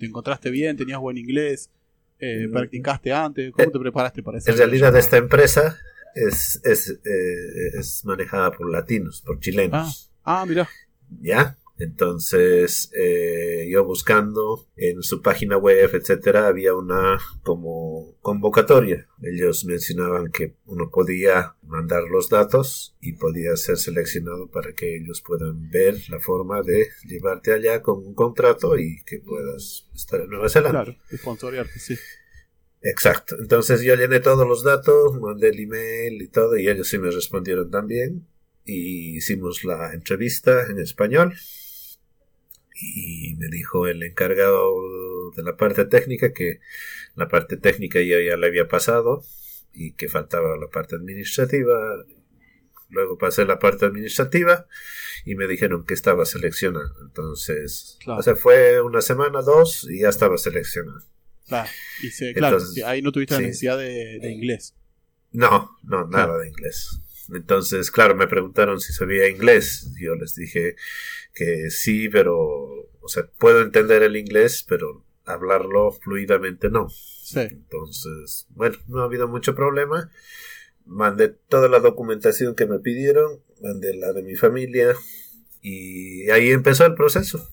encontraste 0.00 0.50
bien? 0.50 0.76
¿Tenías 0.76 0.98
buen 0.98 1.18
inglés? 1.18 1.70
Eh, 2.18 2.46
mm. 2.48 2.52
¿Practicaste 2.52 3.12
antes? 3.12 3.52
¿Cómo 3.52 3.70
te 3.70 3.78
preparaste 3.78 4.22
para 4.22 4.38
eso? 4.38 4.50
En 4.50 4.56
realidad, 4.56 4.96
esta 4.96 5.16
empresa 5.16 5.78
es, 6.14 6.60
es, 6.64 6.90
eh, 6.90 7.78
es 7.78 8.04
manejada 8.04 8.52
por 8.52 8.70
latinos, 8.70 9.22
por 9.22 9.38
chilenos. 9.38 10.10
Ah, 10.24 10.42
ah 10.42 10.46
mira. 10.46 10.68
¿Ya? 11.20 11.56
Entonces, 11.78 12.90
eh, 12.94 13.68
yo 13.70 13.84
buscando 13.84 14.66
en 14.76 15.02
su 15.02 15.20
página 15.20 15.58
web, 15.58 15.90
etcétera, 15.92 16.46
había 16.46 16.74
una 16.74 17.18
como 17.42 18.16
convocatoria. 18.20 19.06
Ellos 19.22 19.64
mencionaban 19.66 20.30
que 20.30 20.54
uno 20.64 20.90
podía 20.90 21.56
mandar 21.62 22.04
los 22.04 22.30
datos 22.30 22.96
y 23.00 23.12
podía 23.12 23.56
ser 23.56 23.76
seleccionado 23.76 24.50
para 24.50 24.72
que 24.72 24.96
ellos 24.96 25.22
puedan 25.26 25.68
ver 25.68 25.96
la 26.08 26.18
forma 26.18 26.62
de 26.62 26.88
llevarte 27.04 27.52
allá 27.52 27.82
con 27.82 27.98
un 27.98 28.14
contrato 28.14 28.78
y 28.78 29.02
que 29.04 29.18
puedas 29.18 29.86
estar 29.94 30.20
en 30.20 30.30
Nueva 30.30 30.48
Zelanda. 30.48 30.84
Claro, 30.84 30.98
sponsorearte, 31.14 31.78
sí. 31.78 31.96
Exacto. 32.80 33.36
Entonces 33.38 33.82
yo 33.82 33.96
llené 33.96 34.20
todos 34.20 34.46
los 34.46 34.62
datos, 34.62 35.20
mandé 35.20 35.48
el 35.48 35.60
email 35.60 36.22
y 36.22 36.28
todo, 36.28 36.56
y 36.56 36.68
ellos 36.68 36.88
sí 36.88 36.98
me 36.98 37.10
respondieron 37.10 37.70
también. 37.70 38.26
Y 38.64 39.16
hicimos 39.16 39.62
la 39.64 39.92
entrevista 39.92 40.66
en 40.68 40.78
español. 40.78 41.34
Y 42.80 43.34
me 43.36 43.48
dijo 43.48 43.86
el 43.86 44.02
encargado 44.02 44.74
de 45.34 45.42
la 45.42 45.56
parte 45.56 45.84
técnica 45.86 46.32
que 46.32 46.60
la 47.14 47.28
parte 47.28 47.56
técnica 47.56 48.00
yo 48.00 48.20
ya 48.20 48.36
le 48.36 48.46
había 48.46 48.68
pasado 48.68 49.24
y 49.72 49.92
que 49.92 50.08
faltaba 50.08 50.56
la 50.56 50.68
parte 50.68 50.96
administrativa. 50.96 51.74
Luego 52.88 53.18
pasé 53.18 53.44
la 53.44 53.58
parte 53.58 53.86
administrativa 53.86 54.66
y 55.24 55.34
me 55.34 55.46
dijeron 55.46 55.84
que 55.84 55.94
estaba 55.94 56.24
seleccionado. 56.24 56.94
Entonces, 57.04 57.98
o 58.06 58.22
sea, 58.22 58.36
fue 58.36 58.80
una 58.80 59.00
semana, 59.00 59.42
dos 59.42 59.88
y 59.90 60.00
ya 60.00 60.08
estaba 60.08 60.38
seleccionado. 60.38 61.02
Claro, 61.46 61.68
y 62.02 62.34
claro 62.34 62.58
ahí 62.86 63.02
no 63.02 63.12
tuviste 63.12 63.34
la 63.34 63.40
necesidad 63.40 63.78
de, 63.78 64.30
inglés. 64.30 64.74
No, 65.32 65.76
no, 65.82 66.06
nada 66.08 66.38
de 66.38 66.48
inglés. 66.48 67.00
Entonces, 67.34 67.90
claro, 67.90 68.14
me 68.14 68.26
preguntaron 68.26 68.80
si 68.80 68.92
sabía 68.92 69.28
inglés. 69.28 69.92
Yo 70.00 70.14
les 70.14 70.34
dije 70.34 70.76
que 71.34 71.70
sí, 71.70 72.08
pero, 72.08 72.34
o 73.00 73.08
sea, 73.08 73.26
puedo 73.38 73.62
entender 73.62 74.02
el 74.02 74.16
inglés, 74.16 74.64
pero 74.68 75.04
hablarlo 75.24 75.92
fluidamente 75.92 76.70
no. 76.70 76.88
Sí. 76.88 77.40
Entonces, 77.40 78.46
bueno, 78.50 78.76
no 78.86 79.02
ha 79.02 79.04
habido 79.04 79.28
mucho 79.28 79.54
problema. 79.54 80.10
Mandé 80.84 81.28
toda 81.28 81.68
la 81.68 81.80
documentación 81.80 82.54
que 82.54 82.66
me 82.66 82.78
pidieron, 82.78 83.42
mandé 83.60 83.96
la 83.96 84.12
de 84.12 84.22
mi 84.22 84.36
familia 84.36 84.94
y 85.60 86.30
ahí 86.30 86.50
empezó 86.50 86.86
el 86.86 86.94
proceso 86.94 87.50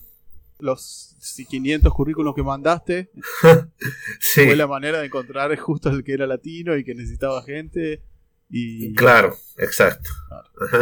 los 0.58 1.16
500 1.48 1.92
currículos 1.92 2.34
que 2.34 2.42
mandaste 2.42 3.10
fue 4.20 4.56
la 4.56 4.66
manera 4.66 5.00
de 5.00 5.06
encontrar 5.06 5.54
justo 5.56 5.90
el 5.90 6.04
que 6.04 6.14
era 6.14 6.26
latino 6.26 6.76
y 6.76 6.84
que 6.84 6.94
necesitaba 6.94 7.42
gente. 7.42 8.02
Y, 8.50 8.94
claro, 8.94 9.36
exacto. 9.58 10.10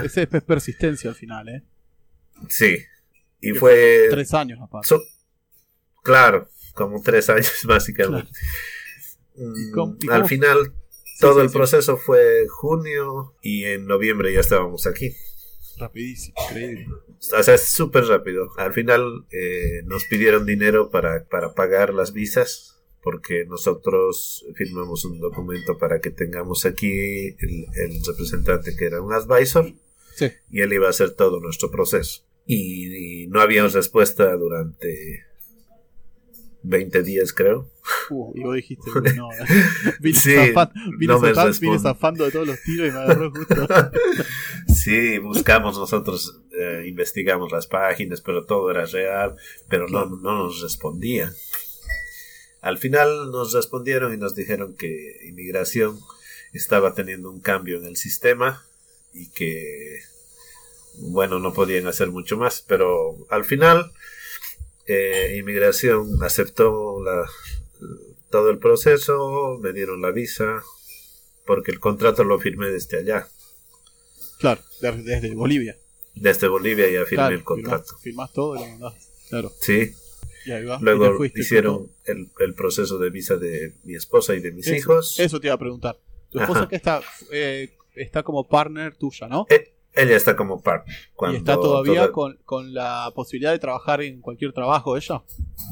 Esa 0.04 0.22
es 0.22 0.42
persistencia 0.42 1.10
al 1.10 1.16
final, 1.16 1.48
¿eh? 1.48 1.62
Sí. 2.48 2.78
Y 3.40 3.52
fue... 3.52 4.08
Tres 4.10 4.34
años 4.34 4.58
aparte. 4.60 4.88
claro, 6.02 6.48
como 6.74 7.02
tres 7.02 7.28
años 7.30 7.52
básicamente. 7.64 8.30
Al 10.10 10.26
final, 10.26 10.72
todo 11.20 11.42
el 11.42 11.50
proceso 11.50 11.96
fue 11.96 12.46
junio 12.48 13.34
y 13.42 13.64
en 13.64 13.86
noviembre 13.86 14.32
ya 14.32 14.40
estábamos 14.40 14.86
aquí. 14.86 15.14
Rapidísimo, 15.78 16.36
increíble. 16.50 16.86
O 17.38 17.42
sea, 17.42 17.54
es 17.54 17.68
súper 17.68 18.04
rápido. 18.04 18.50
Al 18.58 18.72
final 18.72 19.26
eh, 19.30 19.82
nos 19.84 20.04
pidieron 20.04 20.44
dinero 20.44 20.90
para, 20.90 21.24
para 21.24 21.54
pagar 21.54 21.94
las 21.94 22.12
visas, 22.12 22.81
porque 23.02 23.44
nosotros 23.46 24.44
firmamos 24.54 25.04
un 25.04 25.18
documento 25.20 25.76
para 25.78 26.00
que 26.00 26.10
tengamos 26.10 26.64
aquí 26.64 26.90
el, 26.90 27.66
el 27.74 28.04
representante 28.06 28.76
que 28.76 28.84
era 28.86 29.00
un 29.02 29.12
advisor 29.12 29.72
Sí. 30.14 30.26
y 30.50 30.60
él 30.60 30.72
iba 30.74 30.86
a 30.86 30.90
hacer 30.90 31.12
todo 31.12 31.40
nuestro 31.40 31.70
proceso. 31.70 32.22
Y, 32.46 33.22
y 33.24 33.26
no 33.28 33.40
había 33.40 33.66
respuesta 33.66 34.30
durante 34.36 35.24
20 36.64 37.02
días, 37.02 37.32
creo. 37.32 37.68
Uh, 38.10 38.32
y 38.36 38.42
vos 38.42 38.54
dijiste, 38.56 38.90
no, 39.16 39.28
vine, 40.00 40.18
Sí, 40.18 40.34
zafando, 40.34 40.74
vine, 40.98 41.12
no 41.14 41.18
me 41.20 41.28
zafando, 41.34 41.58
vine 41.60 41.72
responde. 41.72 41.78
zafando 41.80 42.24
de 42.26 42.30
todos 42.30 42.46
los 42.46 42.62
tiros 42.62 42.88
y 42.88 42.92
me 42.92 42.98
agarró 42.98 43.30
justo. 43.32 43.68
Sí, 44.68 45.18
buscamos 45.18 45.78
nosotros, 45.78 46.40
eh, 46.58 46.84
investigamos 46.86 47.50
las 47.52 47.66
páginas, 47.66 48.20
pero 48.20 48.44
todo 48.44 48.70
era 48.70 48.84
real, 48.86 49.34
pero 49.68 49.88
no, 49.88 50.06
no 50.06 50.44
nos 50.44 50.60
respondían. 50.60 51.32
Al 52.62 52.78
final 52.78 53.30
nos 53.30 53.52
respondieron 53.52 54.14
y 54.14 54.16
nos 54.16 54.34
dijeron 54.34 54.74
que 54.76 55.18
inmigración 55.28 56.00
estaba 56.54 56.94
teniendo 56.94 57.28
un 57.30 57.40
cambio 57.40 57.76
en 57.76 57.84
el 57.84 57.96
sistema 57.96 58.64
y 59.12 59.28
que, 59.30 59.98
bueno, 60.98 61.38
no 61.38 61.52
podían 61.52 61.86
hacer 61.86 62.10
mucho 62.10 62.36
más, 62.38 62.62
pero 62.66 63.16
al 63.30 63.44
final 63.44 63.92
eh, 64.86 65.36
inmigración 65.38 66.22
aceptó 66.22 67.02
la, 67.04 67.28
todo 68.30 68.50
el 68.50 68.58
proceso, 68.58 69.58
me 69.60 69.72
dieron 69.72 70.00
la 70.00 70.10
visa, 70.10 70.62
porque 71.44 71.70
el 71.72 71.80
contrato 71.80 72.24
lo 72.24 72.38
firmé 72.38 72.70
desde 72.70 72.98
allá. 72.98 73.28
Claro, 74.38 74.62
de- 74.80 74.92
desde 75.02 75.34
Bolivia. 75.34 75.76
Desde 76.14 76.46
Bolivia 76.48 76.88
ya 76.90 77.00
firmé 77.06 77.14
Claro, 77.24 77.34
el 77.34 77.44
contrato. 77.44 77.84
Firmás, 77.98 78.02
firmás 78.02 78.32
todo 78.32 78.54
y 78.56 78.58
lo 78.60 78.66
mandás. 78.68 78.94
Claro. 79.28 79.52
Sí, 79.60 79.92
Y 80.46 80.50
ahí 80.52 80.64
va. 80.64 80.76
y 80.76 80.78
te 80.78 80.84
luego 80.84 81.16
fuiste 81.16 81.40
hicieron 81.40 81.90
el, 82.04 82.28
el 82.40 82.54
proceso 82.54 82.98
de 82.98 83.10
visa 83.10 83.36
de 83.36 83.74
mi 83.84 83.94
esposa 83.94 84.34
y 84.34 84.40
de 84.40 84.52
mis 84.52 84.66
Eso, 84.66 84.76
hijos. 84.76 85.18
Eso 85.20 85.40
te 85.40 85.46
iba 85.48 85.54
a 85.54 85.58
preguntar. 85.58 85.98
Tu 86.30 86.40
esposa 86.40 86.60
Ajá. 86.60 86.68
que 86.68 86.76
está, 86.76 87.00
eh, 87.32 87.70
está 87.94 88.22
como 88.22 88.48
partner 88.48 88.96
tuya, 88.96 89.28
¿no? 89.28 89.46
Eh, 89.50 89.74
ella 89.94 90.16
está 90.16 90.34
como 90.34 90.62
partner. 90.62 90.96
y 91.32 91.36
está 91.36 91.54
todavía 91.56 91.94
toda- 92.02 92.12
con, 92.12 92.38
con 92.44 92.72
la 92.72 93.12
posibilidad 93.14 93.52
de 93.52 93.58
trabajar 93.58 94.00
en 94.02 94.20
cualquier 94.22 94.52
trabajo 94.54 94.96
ella. 94.96 95.22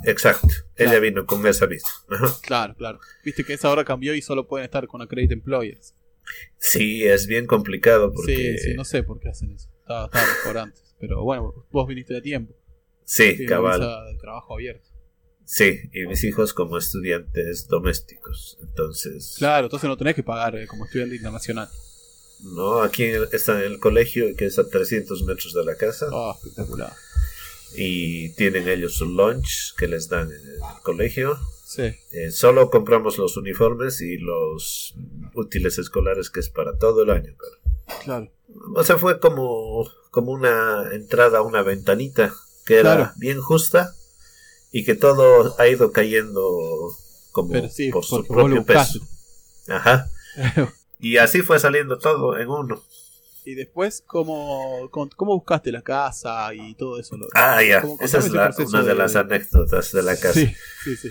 Exacto, 0.05 0.47
ella 0.77 0.99
vino 1.01 1.25
con 1.25 1.47
esa 1.47 1.65
visa. 1.67 1.89
Ajá. 2.11 2.29
Claro, 2.43 2.75
claro. 2.77 3.01
Viste 3.25 3.45
que 3.45 3.55
esa 3.55 3.69
ahora 3.69 3.85
cambió 3.85 4.15
y 4.15 4.21
solo 4.23 4.47
pueden 4.47 4.67
estar 4.67 4.87
con 4.87 5.01
Accredit 5.01 5.33
Employers. 5.33 5.95
Sí, 6.59 7.03
es 7.05 7.27
bien 7.27 7.47
complicado 7.47 8.13
porque... 8.13 8.35
Sí, 8.37 8.59
sí, 8.59 8.75
no 8.75 8.85
sé 8.85 9.03
por 9.03 9.19
qué 9.21 9.31
hacen 9.31 9.53
eso. 9.53 9.69
Estaba, 9.81 10.05
estaba 10.05 10.27
mejor 10.27 10.59
antes. 10.59 10.95
Pero 11.01 11.23
bueno, 11.25 11.67
vos 11.71 11.89
viniste 11.89 12.13
de 12.15 12.21
tiempo. 12.21 12.55
Sí, 13.05 13.45
cabal. 13.47 13.81
de 13.81 14.19
trabajo 14.21 14.55
abierto. 14.55 14.89
Sí, 15.45 15.81
y 15.93 16.07
mis 16.07 16.23
hijos 16.23 16.55
como 16.55 16.79
estudiantes 16.79 17.67
domésticos. 17.67 18.57
Entonces, 18.61 19.35
Claro, 19.39 19.67
entonces 19.67 19.89
no 19.89 19.97
tenés 19.97 20.15
que 20.15 20.23
pagar 20.23 20.55
eh, 20.57 20.67
como 20.69 20.85
estudiante 20.85 21.17
internacional. 21.17 21.69
no, 22.45 22.83
aquí 22.83 23.03
está 23.33 23.59
en 23.59 23.73
el 23.73 23.81
colegio 23.81 24.35
que 24.37 24.47
es 24.47 24.59
a 24.61 24.69
300 24.69 25.25
metros 25.25 25.53
de 25.53 25.65
la 25.65 25.75
casa. 25.77 26.07
Ah, 26.13 26.35
espectacular. 26.37 26.93
Y 27.77 28.31
tienen 28.35 28.69
ellos 28.69 28.95
su 28.97 29.07
lunch 29.07 29.75
que 29.77 29.87
les 29.89 30.09
dan 30.09 30.29
en 30.31 30.41
el 30.55 30.61
colegio. 30.83 31.37
Sí, 31.65 31.83
Eh, 32.13 32.31
solo 32.33 32.69
compramos 32.71 33.17
los 33.19 33.37
uniformes 33.37 34.01
y 34.01 34.19
los 34.19 34.95
útiles 35.35 35.79
escolares 35.79 36.31
que 36.31 36.41
es 36.41 36.49
para 36.49 36.77
todo 36.79 37.03
el 37.03 37.11
año. 37.11 37.35
pero- 37.39 38.01
claro. 38.05 38.33
O 38.75 38.83
sea, 38.85 38.99
fue 38.99 39.21
como, 39.21 39.89
como 40.11 40.33
una 40.33 40.91
entrada 40.93 41.39
a 41.39 41.43
una 41.43 41.63
ventanita 41.63 42.35
que 42.71 42.79
era 42.79 42.95
Claro. 42.95 43.13
bien 43.17 43.41
justa 43.41 43.93
y 44.71 44.85
que 44.85 44.95
todo 44.95 45.57
ha 45.59 45.67
ido 45.67 45.91
cayendo 45.91 46.49
como 47.33 47.69
sí, 47.69 47.91
por 47.91 48.05
su 48.05 48.25
propio 48.25 48.65
peso. 48.65 49.01
Ajá. 49.69 50.09
Y 51.03 51.17
así 51.17 51.41
fue 51.41 51.59
saliendo 51.59 51.99
todo 51.99 52.37
en 52.39 52.49
uno. 52.51 52.81
y 53.47 53.55
después, 53.55 54.05
¿cómo, 54.07 54.89
cómo, 54.91 55.35
buscaste 55.35 55.73
la 55.73 55.81
casa 55.83 56.53
y 56.55 56.75
todo 56.75 57.01
eso? 57.01 57.17
Ah, 57.35 57.61
ya. 57.65 57.81
¿Cómo- 57.81 57.97
Esa 58.03 58.19
es 58.19 58.31
la- 58.31 58.55
una 58.69 58.83
de, 58.83 58.89
de- 58.91 58.95
las 58.95 59.17
anécdotas 59.17 59.91
de 59.93 60.03
la 60.03 60.15
casa. 60.17 60.35
Sí, 60.35 60.53
sí, 60.85 60.97
sí. 60.97 61.09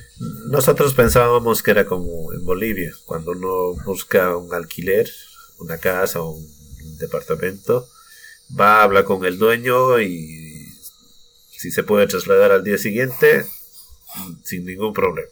Nosotros 0.52 0.94
pensábamos 0.94 1.62
que 1.64 1.72
era 1.72 1.86
como 1.86 2.32
en 2.32 2.46
Bolivia, 2.46 2.94
cuando 3.08 3.32
uno 3.32 3.74
busca 3.84 4.38
un 4.38 4.54
alquiler, 4.54 5.10
una 5.58 5.78
casa 5.80 6.22
o 6.22 6.32
un 6.36 6.98
departamento, 7.00 7.88
va, 8.58 8.84
habla 8.84 9.04
con 9.06 9.26
el 9.26 9.38
dueño 9.40 10.00
y 10.00 10.49
si 11.60 11.72
se 11.72 11.84
puede 11.84 12.08
trasladar 12.08 12.54
al 12.54 12.64
día 12.64 12.78
siguiente, 12.78 13.46
sin 14.44 14.64
ningún 14.64 14.94
problema. 14.94 15.28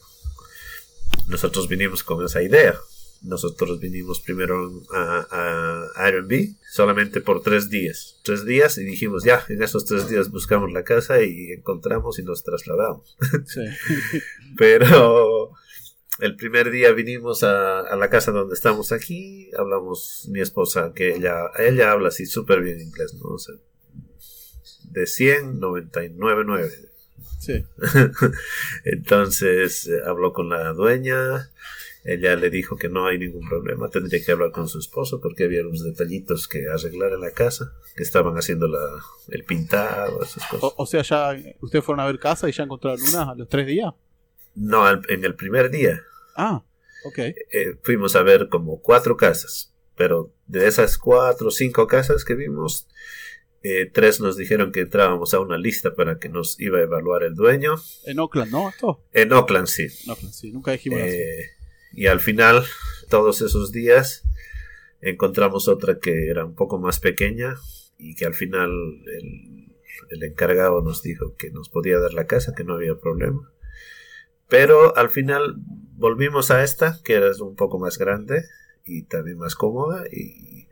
Nosotros 1.29 1.69
vinimos 1.69 2.03
con 2.03 2.21
esa 2.25 2.43
idea. 2.43 2.77
Nosotros 3.21 3.79
vinimos 3.79 4.19
primero 4.19 4.83
a, 4.93 5.25
a 5.31 6.03
Airbnb 6.05 6.57
solamente 6.69 7.21
por 7.21 7.43
tres 7.43 7.69
días. 7.69 8.19
Tres 8.25 8.45
días 8.45 8.77
y 8.77 8.83
dijimos, 8.83 9.23
ya, 9.23 9.41
en 9.47 9.63
esos 9.63 9.85
tres 9.85 10.09
días 10.09 10.29
buscamos 10.29 10.69
la 10.73 10.83
casa 10.83 11.23
y 11.23 11.53
encontramos 11.53 12.19
y 12.19 12.23
nos 12.23 12.43
trasladamos. 12.43 13.15
sí. 13.45 13.61
Pero 14.57 15.51
el 16.19 16.35
primer 16.35 16.71
día 16.71 16.91
vinimos 16.91 17.43
a, 17.43 17.79
a 17.79 17.95
la 17.95 18.09
casa 18.09 18.33
donde 18.33 18.53
estamos 18.53 18.91
aquí, 18.91 19.49
hablamos 19.57 20.27
mi 20.29 20.41
esposa, 20.41 20.91
que 20.93 21.15
ella, 21.15 21.51
ella 21.57 21.91
habla 21.93 22.09
así 22.09 22.25
súper 22.25 22.59
bien 22.59 22.81
inglés, 22.81 23.13
¿no? 23.13 23.29
O 23.29 23.39
sea, 23.39 23.55
de 24.91 25.05
100, 25.07 25.59
99, 25.59 26.43
9. 26.45 26.71
sí. 27.39 27.65
Entonces 28.83 29.87
eh, 29.87 29.99
habló 30.05 30.33
con 30.33 30.49
la 30.49 30.73
dueña, 30.73 31.51
ella 32.03 32.35
le 32.35 32.49
dijo 32.49 32.77
que 32.77 32.89
no 32.89 33.05
hay 33.07 33.17
ningún 33.17 33.47
problema, 33.47 33.89
tendría 33.89 34.23
que 34.23 34.31
hablar 34.31 34.51
con 34.51 34.67
su 34.67 34.79
esposo 34.79 35.19
porque 35.21 35.43
había 35.45 35.61
unos 35.61 35.83
detallitos 35.83 36.47
que 36.47 36.67
arreglar 36.69 37.13
en 37.13 37.21
la 37.21 37.31
casa, 37.31 37.73
que 37.95 38.03
estaban 38.03 38.35
haciendo 38.37 38.67
la, 38.67 38.79
el 39.29 39.43
pintado, 39.43 40.21
esas 40.23 40.45
cosas. 40.47 40.63
O, 40.63 40.73
o 40.77 40.85
sea, 40.85 41.01
ya 41.01 41.37
ustedes 41.61 41.83
fueron 41.83 41.99
a 42.01 42.07
ver 42.07 42.19
casa 42.19 42.47
y 42.47 42.51
ya 42.53 42.63
encontraron 42.63 43.01
una 43.01 43.31
a 43.31 43.35
los 43.35 43.47
tres 43.49 43.67
días. 43.67 43.93
No, 44.55 44.85
al- 44.85 45.05
en 45.09 45.23
el 45.25 45.35
primer 45.35 45.69
día. 45.69 46.01
Ah, 46.35 46.63
ok. 47.05 47.17
eh, 47.19 47.35
fuimos 47.83 48.15
a 48.15 48.23
ver 48.23 48.47
como 48.49 48.81
cuatro 48.81 49.17
casas, 49.17 49.73
pero 49.95 50.31
de 50.47 50.67
esas 50.67 50.97
cuatro 50.97 51.47
o 51.47 51.51
cinco 51.51 51.87
casas 51.87 52.23
que 52.23 52.35
vimos, 52.35 52.87
eh, 53.63 53.89
tres 53.91 54.19
nos 54.19 54.37
dijeron 54.37 54.71
que 54.71 54.81
entrábamos 54.81 55.33
a 55.33 55.39
una 55.39 55.57
lista 55.57 55.95
para 55.95 56.19
que 56.19 56.29
nos 56.29 56.59
iba 56.59 56.79
a 56.79 56.83
evaluar 56.83 57.23
el 57.23 57.35
dueño. 57.35 57.75
En 58.05 58.19
Oakland, 58.19 58.51
¿no? 58.51 58.69
Esto. 58.69 59.03
En 59.13 59.33
Oakland, 59.33 59.67
sí. 59.67 59.87
En 60.03 60.11
Oakland, 60.11 60.33
sí. 60.33 60.51
Nunca 60.51 60.71
dijimos. 60.71 60.99
Eh, 61.01 61.51
y 61.93 62.07
al 62.07 62.19
final, 62.19 62.63
todos 63.09 63.41
esos 63.41 63.71
días, 63.71 64.23
encontramos 65.01 65.67
otra 65.67 65.99
que 65.99 66.29
era 66.29 66.45
un 66.45 66.55
poco 66.55 66.77
más 66.79 66.99
pequeña 66.99 67.55
y 67.97 68.15
que 68.15 68.25
al 68.25 68.33
final 68.33 68.69
el, 68.71 69.75
el 70.09 70.23
encargado 70.23 70.81
nos 70.81 71.01
dijo 71.01 71.35
que 71.35 71.49
nos 71.49 71.69
podía 71.69 71.99
dar 71.99 72.13
la 72.13 72.27
casa, 72.27 72.53
que 72.55 72.63
no 72.63 72.75
había 72.75 72.95
problema. 72.95 73.51
Pero 74.47 74.95
al 74.95 75.09
final 75.09 75.55
volvimos 75.95 76.51
a 76.51 76.63
esta, 76.63 76.99
que 77.03 77.13
era 77.15 77.31
un 77.41 77.55
poco 77.55 77.79
más 77.79 77.97
grande 77.97 78.43
y 78.85 79.03
también 79.03 79.37
más 79.37 79.55
cómoda, 79.55 80.05
y 80.09 80.66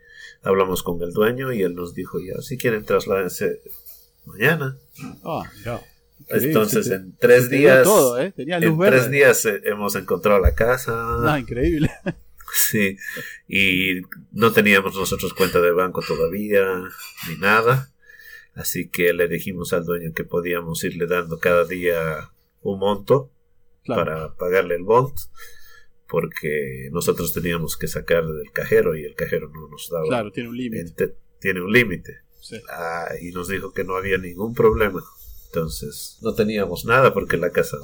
hablamos 0.45 0.83
con 0.83 1.01
el 1.01 1.11
dueño 1.11 1.51
y 1.51 1.61
él 1.63 1.75
nos 1.75 1.93
dijo, 1.93 2.19
ya, 2.19 2.41
si 2.41 2.57
quieren 2.57 2.85
trasladarse 2.85 3.61
mañana. 4.25 4.77
Ah, 5.23 5.43
Entonces 6.29 6.87
te- 6.89 6.95
en 6.95 7.15
tres 7.17 7.49
días... 7.49 7.83
todo, 7.83 8.19
¿eh? 8.19 8.31
Tenía 8.31 8.59
luz 8.59 8.69
En 8.69 8.77
verde. 8.77 8.97
tres 8.97 9.11
días 9.11 9.45
eh, 9.45 9.61
hemos 9.65 9.95
encontrado 9.95 10.39
la 10.39 10.55
casa. 10.55 10.93
Ah, 11.25 11.39
increíble. 11.39 11.91
Sí, 12.53 12.95
y 13.49 14.01
no 14.31 14.53
teníamos 14.53 14.95
nosotros 14.95 15.33
cuenta 15.33 15.59
de 15.59 15.71
banco 15.71 16.01
todavía, 16.07 16.63
ni 17.27 17.35
nada. 17.37 17.89
Así 18.53 18.87
que 18.87 19.11
le 19.13 19.27
dijimos 19.27 19.73
al 19.73 19.83
dueño 19.83 20.13
que 20.13 20.23
podíamos 20.23 20.81
irle 20.85 21.05
dando 21.07 21.39
cada 21.39 21.65
día 21.65 22.31
un 22.61 22.79
monto 22.79 23.31
Claro. 23.83 24.03
para 24.05 24.35
pagarle 24.35 24.75
el 24.75 24.83
bond, 24.83 25.13
porque 26.07 26.89
nosotros 26.91 27.33
teníamos 27.33 27.77
que 27.77 27.87
sacar 27.87 28.25
del 28.25 28.51
cajero 28.51 28.95
y 28.95 29.03
el 29.03 29.15
cajero 29.15 29.49
no 29.49 29.67
nos 29.67 29.89
daba. 29.89 30.05
Claro, 30.07 30.31
tiene 30.31 30.49
un 30.49 30.57
límite. 30.57 31.15
Tiene 31.39 31.61
un 31.61 31.71
límite. 31.71 32.19
Sí. 32.41 32.57
Ah, 32.71 33.07
y 33.21 33.31
nos 33.31 33.47
dijo 33.47 33.73
que 33.73 33.83
no 33.83 33.95
había 33.95 34.17
ningún 34.17 34.53
problema. 34.53 35.03
Entonces, 35.47 36.17
no 36.21 36.33
teníamos 36.33 36.85
nada 36.85 37.13
porque 37.13 37.37
la 37.37 37.49
casa 37.51 37.77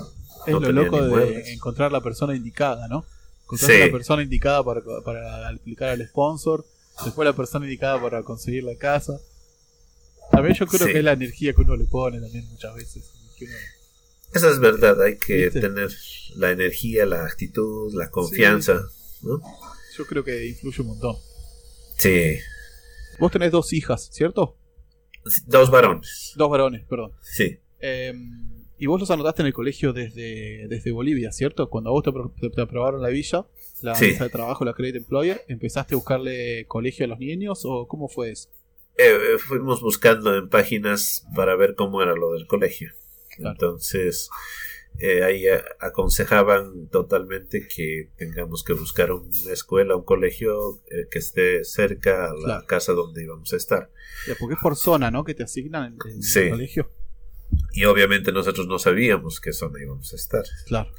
Es 0.45 0.53
no 0.53 0.59
lo 0.59 0.67
tenía 0.67 0.83
loco 0.83 0.97
ni 0.97 1.03
de 1.03 1.09
muebles. 1.09 1.47
encontrar 1.49 1.91
la 1.91 2.01
persona 2.01 2.35
indicada, 2.35 2.87
¿no? 2.87 3.05
Encontrar 3.43 3.71
Sí. 3.71 3.79
la 3.79 3.91
persona 3.91 4.23
indicada 4.23 4.63
para, 4.63 4.81
para 5.03 5.49
aplicar 5.49 5.89
al 5.89 6.05
sponsor, 6.07 6.65
después 7.03 7.25
la 7.25 7.33
persona 7.35 7.65
indicada 7.65 8.01
para 8.01 8.23
conseguir 8.23 8.63
la 8.63 8.75
casa. 8.75 9.19
También 10.31 10.55
yo 10.55 10.65
creo 10.67 10.87
Sí. 10.87 10.93
que 10.93 10.99
es 10.99 11.03
la 11.03 11.13
energía 11.13 11.53
que 11.53 11.61
uno 11.61 11.75
le 11.75 11.85
pone 11.85 12.19
también 12.21 12.47
muchas 12.49 12.75
veces. 12.75 13.09
que 13.37 13.45
uno- 13.45 13.55
Esa 14.33 14.49
es 14.49 14.59
verdad, 14.59 15.01
hay 15.01 15.17
que 15.17 15.45
¿Viste? 15.45 15.59
tener 15.61 15.89
la 16.35 16.51
energía, 16.51 17.05
la 17.05 17.25
actitud, 17.25 17.93
la 17.93 18.09
confianza. 18.09 18.81
¿no? 19.23 19.39
yo 19.97 20.05
creo 20.05 20.23
que 20.23 20.47
influye 20.47 20.81
un 20.81 20.87
montón. 20.87 21.15
Sí. 21.97 22.37
Vos 23.19 23.31
tenés 23.31 23.51
dos 23.51 23.71
hijas, 23.73 24.09
¿cierto? 24.11 24.57
Dos 25.45 25.69
varones. 25.69 26.33
Dos 26.35 26.49
varones, 26.49 26.85
perdón. 26.87 27.11
Sí. 27.21 27.59
Eh, 27.79 28.13
Y 28.79 28.87
vos 28.87 28.99
los 28.99 29.11
anotaste 29.11 29.43
en 29.43 29.47
el 29.47 29.53
colegio 29.53 29.93
desde, 29.93 30.67
desde 30.67 30.91
Bolivia, 30.91 31.31
¿cierto? 31.31 31.69
Cuando 31.69 31.91
a 31.91 31.93
vos 31.93 32.03
te, 32.03 32.49
te- 32.49 32.61
aprobaron 32.61 32.99
la 33.03 33.09
villa, 33.09 33.45
la 33.81 33.93
Sí. 33.93 34.07
visa 34.07 34.23
de 34.23 34.31
trabajo, 34.31 34.65
la 34.65 34.73
Credit 34.73 34.95
Employer, 34.95 35.43
¿empezaste 35.47 35.93
a 35.93 35.97
buscarle 35.97 36.65
colegio 36.67 37.05
a 37.05 37.09
los 37.09 37.19
niños 37.19 37.61
o 37.65 37.87
cómo 37.87 38.07
fue 38.07 38.31
eso? 38.31 38.49
Eh, 38.97 39.03
eh, 39.05 39.37
fuimos 39.37 39.81
buscando 39.81 40.35
en 40.35 40.49
páginas 40.49 41.27
para 41.35 41.55
ver 41.55 41.75
cómo 41.75 42.01
era 42.01 42.15
lo 42.15 42.33
del 42.33 42.47
colegio. 42.47 42.91
Claro. 43.41 43.53
Entonces, 43.55 44.29
eh, 44.99 45.23
ahí 45.23 45.45
aconsejaban 45.79 46.87
totalmente 46.89 47.67
que 47.67 48.09
tengamos 48.17 48.63
que 48.63 48.73
buscar 48.73 49.11
una 49.11 49.29
escuela, 49.51 49.95
un 49.95 50.03
colegio 50.03 50.81
eh, 50.89 51.07
que 51.09 51.19
esté 51.19 51.63
cerca 51.63 52.25
a 52.29 52.33
la 52.33 52.43
Claro. 52.43 52.67
casa 52.67 52.93
donde 52.93 53.23
íbamos 53.23 53.51
a 53.53 53.57
estar. 53.57 53.89
Ya, 54.27 54.35
porque 54.39 54.55
es 54.55 54.59
por 54.61 54.75
zona, 54.75 55.11
¿no? 55.11 55.23
Que 55.23 55.33
te 55.33 55.43
asignan 55.43 55.97
en, 56.05 56.11
en 56.11 56.21
Sí. 56.23 56.39
el 56.39 56.49
colegio. 56.51 56.91
Y 57.73 57.85
obviamente 57.85 58.31
nosotros 58.31 58.67
no 58.67 58.79
sabíamos 58.79 59.39
qué 59.41 59.51
zona 59.53 59.81
íbamos 59.81 60.13
a 60.13 60.15
estar. 60.15 60.43
Claro. 60.67 60.91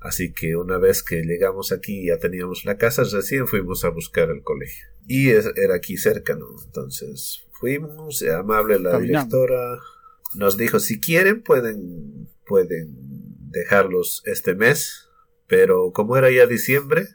Así 0.00 0.32
que 0.32 0.56
una 0.56 0.78
vez 0.78 1.02
que 1.02 1.22
llegamos 1.22 1.70
aquí 1.70 2.00
y 2.00 2.06
ya 2.08 2.18
teníamos 2.18 2.64
la 2.64 2.76
casa, 2.76 3.04
recién 3.04 3.46
fuimos 3.46 3.84
a 3.84 3.90
buscar 3.90 4.30
el 4.30 4.42
colegio. 4.42 4.86
Y 5.06 5.30
es- 5.30 5.52
era 5.56 5.76
aquí 5.76 5.96
cerca, 5.96 6.34
¿no? 6.34 6.46
Entonces 6.64 7.44
fuimos, 7.52 8.22
amable 8.22 8.78
la 8.80 8.92
Caminando. 8.92 9.36
directora, 9.38 9.78
nos 10.34 10.56
dijo, 10.56 10.80
si 10.80 11.00
quieren 11.00 11.42
pueden, 11.42 12.28
pueden 12.46 12.94
dejarlos 13.50 14.22
este 14.26 14.54
mes, 14.54 15.08
pero 15.46 15.92
como 15.92 16.16
era 16.16 16.30
ya 16.30 16.46
diciembre, 16.46 17.06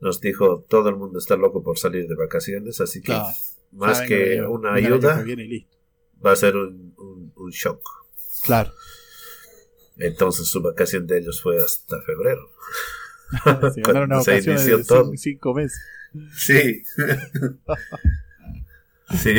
nos 0.00 0.20
dijo, 0.20 0.64
todo 0.68 0.88
el 0.88 0.96
mundo 0.96 1.18
está 1.18 1.36
loco 1.36 1.62
por 1.62 1.78
salir 1.78 2.06
de 2.08 2.14
vacaciones, 2.14 2.80
así 2.80 3.00
que 3.00 3.06
Claro. 3.12 3.28
más 3.72 4.00
que 4.02 4.42
una 4.42 4.74
ayuda, 4.74 5.24
va 6.24 6.32
a 6.32 6.36
ser 6.36 6.56
un, 6.56 6.94
un- 6.96 7.32
un 7.36 7.50
shock. 7.50 7.82
Claro. 8.44 8.72
Entonces 9.96 10.46
su 10.48 10.62
vacación 10.62 11.06
de 11.06 11.18
ellos 11.18 11.42
fue 11.42 11.58
hasta 11.58 12.00
febrero. 12.02 12.48
Se 13.74 13.82
una 13.90 14.22
inició 14.38 14.78
de 14.78 14.84
todo. 14.84 15.12
cinco 15.16 15.54
meses. 15.54 15.80
Sí. 16.36 16.82
sí. 19.22 19.34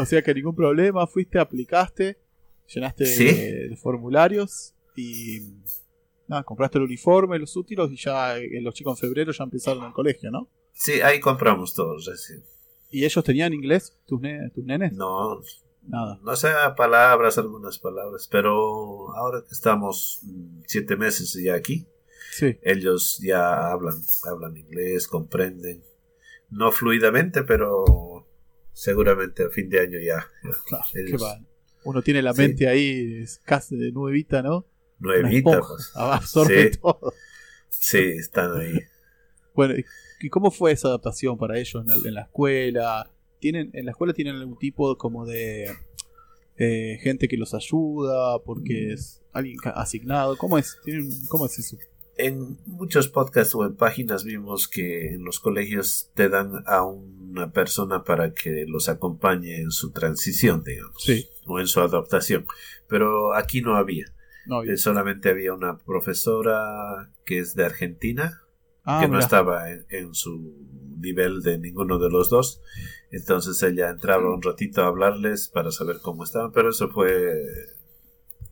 O 0.00 0.06
sea 0.06 0.22
que 0.22 0.32
ningún 0.32 0.54
problema, 0.54 1.06
fuiste, 1.06 1.38
aplicaste, 1.38 2.18
llenaste 2.72 3.04
Sí. 3.04 3.28
eh, 3.28 3.76
formularios 3.76 4.74
y 4.96 5.40
nada, 6.28 6.44
compraste 6.44 6.78
el 6.78 6.84
uniforme, 6.84 7.38
los 7.38 7.56
útiles 7.56 7.90
y 7.90 7.96
ya 7.96 8.38
eh, 8.38 8.60
los 8.62 8.74
chicos 8.74 8.96
en 9.02 9.08
febrero 9.08 9.32
ya 9.32 9.44
empezaron 9.44 9.84
el 9.86 9.92
colegio, 9.92 10.30
¿no? 10.30 10.48
Sí, 10.72 11.00
ahí 11.00 11.18
compramos 11.18 11.74
todos 11.74 12.04
recién. 12.06 12.44
¿Y 12.90 13.04
ellos 13.04 13.24
tenían 13.24 13.52
inglés, 13.52 13.98
tus, 14.06 14.20
ne- 14.20 14.50
tus 14.54 14.64
nenes? 14.64 14.92
No, 14.92 15.40
Nada. 15.82 16.20
no 16.22 16.36
sé 16.36 16.48
palabras, 16.76 17.36
algunas 17.38 17.78
palabras, 17.78 18.28
pero 18.30 19.14
ahora 19.16 19.40
que 19.46 19.52
estamos 19.52 20.20
mm, 20.22 20.60
siete 20.66 20.96
meses 20.96 21.32
ya 21.42 21.54
aquí, 21.54 21.86
Sí, 22.30 22.56
ellos 22.62 23.18
ya 23.20 23.72
hablan, 23.72 23.96
hablan 24.30 24.56
inglés, 24.56 25.08
comprenden. 25.08 25.82
No 26.50 26.70
fluidamente, 26.70 27.42
pero 27.42 28.27
seguramente 28.78 29.42
a 29.44 29.50
fin 29.50 29.68
de 29.68 29.80
año 29.80 29.98
ya. 29.98 30.24
claro, 30.68 30.84
Ellos-. 30.94 31.38
Uno 31.84 32.02
tiene 32.02 32.22
la 32.22 32.32
Sí. 32.32 32.42
mente 32.42 32.68
ahí 32.68 33.24
casi 33.44 33.76
de 33.76 33.90
nuevita, 33.92 34.40
¿no? 34.42 34.66
Nuevita, 35.00 35.58
pues. 35.60 35.90
absorbe 35.94 36.72
Sí. 36.72 36.78
todo. 36.80 37.12
Sí, 37.68 37.98
están 37.98 38.56
ahí. 38.60 38.72
Bueno, 39.54 39.74
¿y- 39.76 39.84
¿y 40.20 40.28
cómo 40.28 40.52
fue 40.52 40.70
esa 40.70 40.86
adaptación 40.86 41.36
para 41.36 41.58
ellos 41.58 41.82
en 41.82 41.88
la, 41.88 41.94
en 42.08 42.14
la 42.14 42.22
escuela? 42.22 43.10
¿Tienen, 43.40 43.70
¿En 43.72 43.86
la 43.86 43.90
escuela 43.90 44.12
tienen 44.12 44.36
algún 44.36 44.56
tipo 44.56 44.96
como 44.96 45.26
de 45.26 45.68
eh, 46.56 46.98
gente 47.02 47.26
que 47.26 47.36
los 47.36 47.54
ayuda? 47.54 48.38
Porque 48.44 48.92
es 48.92 49.20
alguien 49.32 49.56
asignado. 49.74 50.36
¿Cómo 50.36 50.58
es? 50.58 50.76
¿Tienen, 50.84 51.08
¿Cómo 51.26 51.46
es 51.46 51.58
eso? 51.58 51.76
En 52.18 52.58
muchos 52.66 53.06
podcasts 53.08 53.54
o 53.54 53.64
en 53.64 53.76
páginas 53.76 54.24
vimos 54.24 54.66
que 54.68 55.14
en 55.14 55.24
los 55.24 55.38
colegios 55.38 56.10
te 56.14 56.28
dan 56.28 56.64
a 56.66 56.82
una 56.84 57.52
persona 57.52 58.02
para 58.02 58.34
que 58.34 58.64
los 58.66 58.88
acompañe 58.88 59.60
en 59.60 59.70
su 59.70 59.92
transición, 59.92 60.62
digamos, 60.64 61.00
Sí. 61.02 61.28
o 61.46 61.60
en 61.60 61.68
su 61.68 61.80
adaptación. 61.80 62.44
Pero 62.88 63.34
aquí 63.34 63.62
no 63.62 63.76
había. 63.76 64.06
No, 64.46 64.64
Eh, 64.64 64.76
solamente 64.78 65.28
había 65.30 65.52
una 65.54 65.78
profesora 65.78 67.12
que 67.24 67.38
es 67.38 67.54
de 67.54 67.64
Argentina, 67.66 68.42
ah, 68.84 68.98
que 69.00 69.08
no 69.08 69.18
estaba 69.20 69.70
en, 69.70 69.86
en 69.90 70.14
su 70.14 70.66
nivel 70.98 71.42
de 71.42 71.58
ninguno 71.58 71.98
de 72.00 72.10
los 72.10 72.30
dos. 72.30 72.60
Entonces 73.12 73.62
ella 73.62 73.90
entraba 73.90 74.34
un 74.34 74.42
ratito 74.42 74.82
a 74.82 74.86
hablarles 74.88 75.48
para 75.48 75.70
saber 75.70 75.98
cómo 76.02 76.24
estaban, 76.24 76.50
pero 76.50 76.70
eso 76.70 76.88
fue 76.88 77.32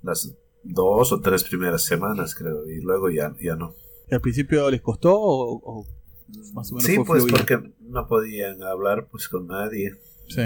las 0.02 0.36
dos 0.68 1.12
o 1.12 1.20
tres 1.20 1.44
primeras 1.44 1.84
semanas, 1.84 2.34
creo, 2.34 2.68
y 2.68 2.80
luego 2.80 3.10
ya, 3.10 3.34
ya 3.40 3.56
no. 3.56 3.74
¿Y 4.10 4.14
¿Al 4.14 4.20
principio 4.20 4.70
les 4.70 4.80
costó 4.80 5.14
o, 5.18 5.60
o 5.64 5.86
más 6.54 6.70
o 6.70 6.76
menos 6.76 6.84
Sí, 6.84 6.96
pues 7.06 7.22
fluido? 7.24 7.36
porque 7.38 7.72
no 7.80 8.06
podían 8.06 8.62
hablar 8.62 9.08
pues 9.10 9.28
con 9.28 9.46
nadie. 9.46 9.94
Sí, 10.28 10.42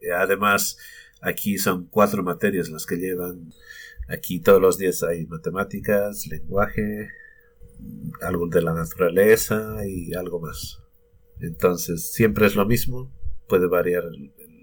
Y 0.00 0.10
Además, 0.10 0.76
aquí 1.20 1.58
son 1.58 1.86
cuatro 1.86 2.22
materias 2.22 2.68
las 2.70 2.86
que 2.86 2.96
llevan. 2.96 3.52
Aquí 4.08 4.40
todos 4.40 4.60
los 4.60 4.76
días 4.78 5.02
hay 5.04 5.26
matemáticas, 5.26 6.26
lenguaje, 6.26 7.08
algo 8.22 8.48
de 8.48 8.62
la 8.62 8.74
naturaleza 8.74 9.76
y 9.86 10.14
algo 10.14 10.40
más. 10.40 10.82
Entonces, 11.40 12.12
siempre 12.12 12.46
es 12.46 12.54
lo 12.56 12.66
mismo. 12.66 13.12
Puede 13.48 13.66
variar 13.68 14.04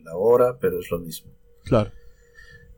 la 0.03 0.15
hora, 0.15 0.57
pero 0.59 0.79
es 0.79 0.91
lo 0.91 0.99
mismo. 0.99 1.31
claro, 1.63 1.91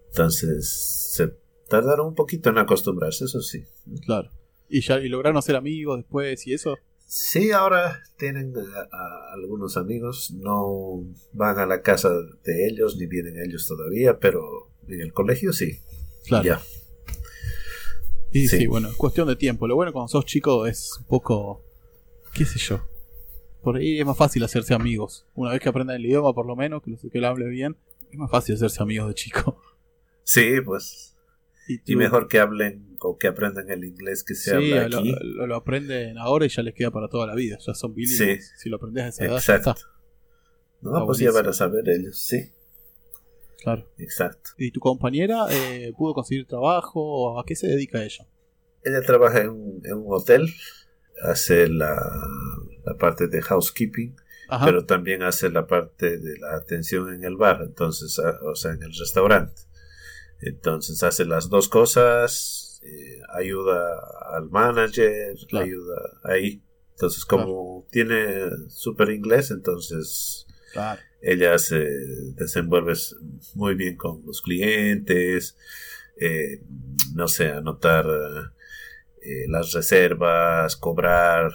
Entonces, 0.10 1.12
se 1.16 1.28
tardaron 1.70 2.08
un 2.08 2.16
poquito 2.16 2.50
en 2.50 2.58
acostumbrarse, 2.58 3.26
eso 3.26 3.42
sí. 3.42 3.64
claro. 4.06 4.30
¿Y, 4.68 4.82
ya, 4.82 5.00
¿Y 5.00 5.10
lograron 5.10 5.42
ser 5.42 5.56
amigos 5.56 5.98
después 5.98 6.46
y 6.46 6.54
eso? 6.54 6.76
Sí, 7.08 7.52
ahora 7.52 8.04
tienen 8.18 8.54
a, 8.56 8.96
a 8.96 9.34
algunos 9.34 9.78
amigos, 9.78 10.32
no 10.32 11.04
van 11.34 11.58
a 11.58 11.66
la 11.66 11.82
casa 11.82 12.10
de 12.44 12.68
ellos 12.68 12.98
ni 12.98 13.08
vienen 13.08 13.42
ellos 13.44 13.68
todavía, 13.68 14.20
pero 14.20 14.70
en 14.88 15.02
el 15.02 15.14
colegio 15.14 15.54
sí. 15.54 15.80
Claro. 16.26 16.44
Ya. 16.44 16.62
Y 18.32 18.48
sí. 18.48 18.58
Sí. 18.60 18.68
bueno, 18.68 18.90
es 18.90 18.96
cuestión 18.96 19.28
de 19.28 19.36
tiempo. 19.36 19.68
Lo 19.68 19.76
bueno 19.76 19.92
cuando 19.92 20.08
sos 20.08 20.26
chico 20.26 20.68
es 20.68 20.98
un 21.00 21.06
poco, 21.06 21.64
qué 22.34 22.46
sé 22.46 22.60
yo. 22.60 22.80
Por 23.64 23.78
ahí 23.78 24.00
es 24.00 24.06
más 24.06 24.18
fácil 24.18 24.44
hacerse 24.44 24.74
amigos. 24.74 25.26
Una 25.34 25.52
vez 25.52 25.62
que 25.62 25.70
aprendan 25.70 25.98
el 25.98 26.06
idioma, 26.06 26.34
por 26.34 26.46
lo 26.46 26.56
menos, 26.56 26.82
que, 26.84 26.92
lo, 26.92 26.98
que 26.98 27.20
lo 27.20 27.28
hable 27.28 27.48
bien, 27.48 27.76
es 28.12 28.18
más 28.18 28.30
fácil 28.30 28.56
hacerse 28.56 28.82
amigos 28.82 29.08
de 29.08 29.16
chico. 29.16 29.60
Sí, 30.24 30.62
pues. 30.64 31.18
Y, 31.86 31.96
mejor 31.96 32.28
que 32.28 32.40
hablen 32.40 32.98
o 33.02 33.18
que 33.18 33.28
aprendan 33.28 33.70
el 33.70 33.84
inglés 33.86 34.24
que 34.24 34.34
se 34.36 34.50
sí, 34.60 34.74
habla 34.74 34.90
lo, 34.90 34.98
aquí. 35.00 35.16
lo- 35.22 35.46
lo 35.48 35.56
aprenden 35.56 36.18
ahora 36.18 36.46
y 36.46 36.50
ya 36.50 36.64
les 36.64 36.74
queda 36.74 36.90
para 36.92 37.08
toda 37.08 37.28
la 37.28 37.36
vida. 37.36 37.58
Ya 37.66 37.74
son 37.76 37.94
bilingües. 37.94 38.48
Sí. 38.50 38.54
Si 38.58 38.70
lo 38.70 38.78
aprendes 38.78 39.04
a 39.04 39.08
esa 39.10 39.24
edad, 39.26 39.32
ya 39.34 39.38
Exacto. 39.38 39.70
está. 39.72 39.82
No, 40.82 40.92
Está 40.94 41.06
pues 41.06 41.18
ya 41.20 41.26
buenísimo. 41.32 41.34
van 41.34 41.48
a 41.48 41.54
saber 41.54 41.90
ellos, 41.90 42.18
sí, 42.20 42.52
Claro. 43.62 43.88
exacto. 43.98 44.52
¿Y 44.58 44.72
tu 44.72 44.80
compañera 44.80 45.46
eh, 45.52 45.92
pudo 45.98 46.14
conseguir 46.14 46.48
trabajo? 46.48 47.02
¿O 47.02 47.40
¿A 47.40 47.46
qué 47.46 47.56
se 47.56 47.68
dedica 47.68 48.02
ella? 48.04 48.26
Ella 48.84 49.02
trabaja 49.02 49.42
en, 49.42 49.50
un- 49.50 49.82
en 49.84 49.94
un 49.94 50.06
hotel, 50.08 50.48
hace 51.24 51.68
la, 51.68 51.96
la 52.86 52.96
parte 52.98 53.28
de 53.28 53.42
housekeeping, 53.42 54.16
Ajá. 54.48 54.66
pero 54.66 54.86
también 54.86 55.22
hace 55.24 55.50
la 55.50 55.68
parte 55.68 56.18
de 56.18 56.38
la 56.40 56.56
atención 56.56 57.14
en 57.14 57.24
el 57.26 57.36
bar, 57.36 57.62
entonces, 57.62 58.18
ah, 58.20 58.40
o 58.50 58.56
sea, 58.56 58.72
en 58.72 58.82
el 58.84 58.94
restaurante. 58.98 59.62
Entonces 60.42 61.04
hace 61.04 61.26
las 61.26 61.50
dos 61.50 61.68
cosas, 61.70 62.82
eh, 62.84 63.20
ayuda 63.34 63.94
al 64.34 64.50
manager, 64.50 65.36
Claro. 65.48 65.66
ayuda 65.66 65.96
ahí. 66.24 66.64
Entonces, 66.92 67.26
como 67.26 67.88
tiene 67.92 68.50
súper 68.70 69.10
inglés, 69.12 69.52
entonces 69.52 70.46
Claro. 70.74 71.00
ella 71.22 71.58
se 71.58 71.86
desenvuelve 72.36 72.94
muy 73.56 73.76
bien 73.76 73.96
con 73.96 74.26
los 74.26 74.42
clientes, 74.42 75.56
eh, 76.20 76.62
no 77.16 77.28
sé, 77.28 77.50
anotar 77.50 78.06
eh, 79.22 79.46
las 79.50 79.72
reservas, 79.74 80.76
cobrar, 80.76 81.52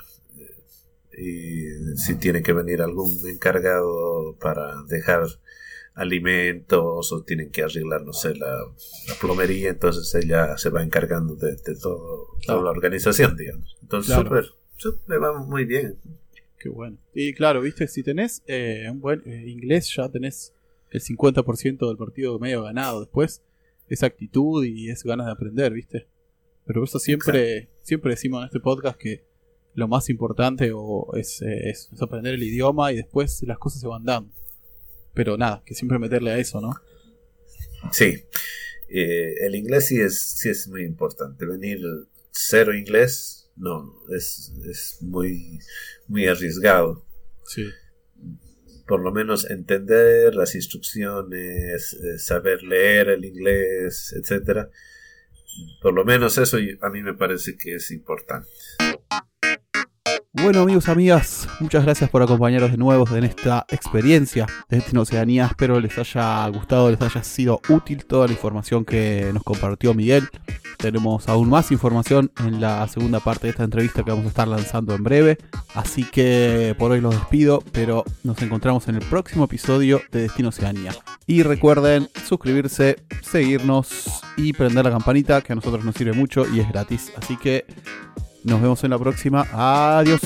y 1.17 1.97
si 1.97 2.17
tiene 2.17 2.43
que 2.43 2.53
venir 2.53 2.83
algún 2.83 3.11
encargado 3.29 4.37
para 4.41 4.83
dejar 4.89 5.23
alimentos 5.95 7.13
o 7.13 7.23
tienen 7.25 7.51
que 7.51 7.63
arreglar, 7.63 8.03
no 8.03 8.13
sé, 8.13 8.35
la, 8.35 8.49
la 8.49 9.15
plomería, 9.21 9.71
entonces 9.71 10.15
ella 10.25 10.57
se 10.59 10.71
va 10.71 10.83
encargando 10.83 11.37
de, 11.37 11.53
de 11.53 11.77
todo, 11.81 12.27
Claro. 12.45 12.61
toda 12.61 12.63
la 12.65 12.71
organización, 12.71 13.37
digamos. 13.37 13.77
Entonces, 13.83 14.15
Claro. 14.15 14.43
súper, 14.77 15.23
va 15.23 15.43
muy 15.45 15.65
bien. 15.65 15.99
Qué 16.59 16.69
bueno. 16.69 16.97
Y 17.15 17.33
claro, 17.35 17.61
viste, 17.61 17.87
si 17.89 18.03
tenés 18.03 18.43
eh, 18.47 18.87
un 18.91 19.01
buen 19.01 19.23
eh, 19.27 19.45
inglés, 19.49 19.93
ya 19.95 20.09
tenés 20.09 20.55
el 20.91 21.01
50% 21.01 21.89
del 21.89 21.97
partido 21.97 22.39
medio 22.39 22.63
ganado. 22.63 23.01
Después, 23.01 23.43
es 23.89 24.03
actitud 24.03 24.65
y 24.65 24.89
es 24.91 25.03
ganas 25.05 25.27
de 25.27 25.33
aprender, 25.33 25.73
viste. 25.73 26.07
Pero 26.67 26.83
eso 26.85 26.99
siempre, 26.99 27.69
siempre 27.83 28.13
decimos 28.13 28.41
en 28.41 28.47
este 28.47 28.61
podcast 28.61 28.99
que 28.99 29.25
lo 29.75 29.89
más 29.89 30.09
importante 30.09 30.71
o 30.75 31.11
es, 31.15 31.43
eh, 31.43 31.69
es- 31.71 31.91
es 31.93 32.01
aprender 32.01 32.35
el 32.35 32.43
idioma 32.43 32.93
y 32.93 32.97
después 32.97 33.43
las 33.47 33.59
cosas 33.59 33.81
se 33.81 33.87
van 33.89 34.05
dando. 34.05 34.33
Pero 35.15 35.37
nada, 35.37 35.63
que 35.65 35.75
siempre 35.75 35.99
meterle 35.99 36.33
a 36.33 36.39
eso, 36.39 36.61
¿no? 36.61 36.75
Sí. 37.93 38.25
Eh, 38.89 39.35
el 39.41 39.55
inglés 39.55 39.87
sí 39.87 40.01
es, 40.01 40.21
sí 40.21 40.49
es 40.49 40.69
muy 40.69 40.83
importante. 40.85 41.47
Venir 41.47 41.81
cero 42.31 42.75
inglés, 42.75 43.51
no, 43.57 43.95
es, 44.15 44.53
es 44.69 44.99
muy, 45.01 45.59
muy 46.09 46.27
arriesgado. 46.27 47.07
Sí. 47.47 47.71
Por 48.87 49.01
lo 49.01 49.13
menos 49.13 49.49
entender 49.49 50.35
las 50.35 50.55
instrucciones, 50.55 51.95
eh, 51.95 52.19
saber 52.19 52.63
leer 52.63 53.09
el 53.09 53.25
inglés, 53.25 54.15
etcétera. 54.17 54.69
Por 55.81 55.95
lo 55.95 56.05
menos 56.05 56.37
eso 56.37 56.59
a 56.81 56.91
mí 56.91 57.03
me 57.03 57.15
parece 57.15 57.57
que 57.57 57.77
es 57.77 57.91
importante. 57.93 58.49
Bueno 60.37 60.63
amigos, 60.63 60.89
amigas, 60.89 61.49
muchas 61.61 61.85
gracias 61.85 62.11
por 62.11 62.21
acompañarnos 62.21 62.73
de 62.73 62.77
nuevo 62.77 63.07
en 63.17 63.23
esta 63.23 63.65
experiencia 63.69 64.47
de 64.69 64.79
Destino 64.79 65.03
Oceanía. 65.03 65.47
Espero 65.47 65.79
les 65.79 65.97
haya 65.97 66.49
gustado, 66.49 66.91
les 66.91 67.01
haya 67.01 67.23
sido 67.23 67.61
útil 67.69 68.05
toda 68.05 68.27
la 68.27 68.33
información 68.33 68.85
que 68.85 69.31
nos 69.33 69.45
compartió 69.45 69.95
Miguel. 69.95 70.29
Tenemos 70.77 71.29
aún 71.29 71.49
más 71.49 71.71
información 71.71 72.33
en 72.45 72.61
la 72.61 72.87
segunda 72.89 73.21
parte 73.21 73.47
de 73.47 73.53
esta 73.53 73.63
entrevista 73.63 74.03
que 74.03 74.11
vamos 74.11 74.25
a 74.27 74.31
estar 74.31 74.49
lanzando 74.49 74.93
en 74.97 75.05
breve. 75.05 75.39
Así 75.73 76.03
que 76.03 76.75
por 76.81 76.91
hoy 76.91 77.01
los 77.01 77.15
despido, 77.15 77.63
pero 77.71 78.03
nos 78.25 78.43
encontramos 78.43 78.89
en 78.89 78.97
el 78.97 79.03
próximo 79.03 79.45
episodio 79.45 80.03
de 80.11 80.23
Destino 80.23 80.49
Oceanía. 80.49 80.97
Y 81.29 81.45
recuerden 81.45 82.09
suscribirse, 82.27 82.97
seguirnos 83.23 84.21
y 84.37 84.53
prender 84.53 84.85
la 84.85 84.91
campanita 84.91 85.43
que 85.43 85.53
a 85.53 85.57
nosotros 85.57 85.85
nos 85.85 85.95
sirve 85.95 86.13
mucho 86.13 86.45
y 86.53 86.59
es 86.59 86.69
gratis. 86.69 87.13
Así 87.17 87.37
que 87.37 87.67
nos 88.45 88.61
vemos 88.61 88.85
en 88.85 88.91
la 88.91 88.99
próxima. 88.99 89.47
Adiós. 89.53 90.21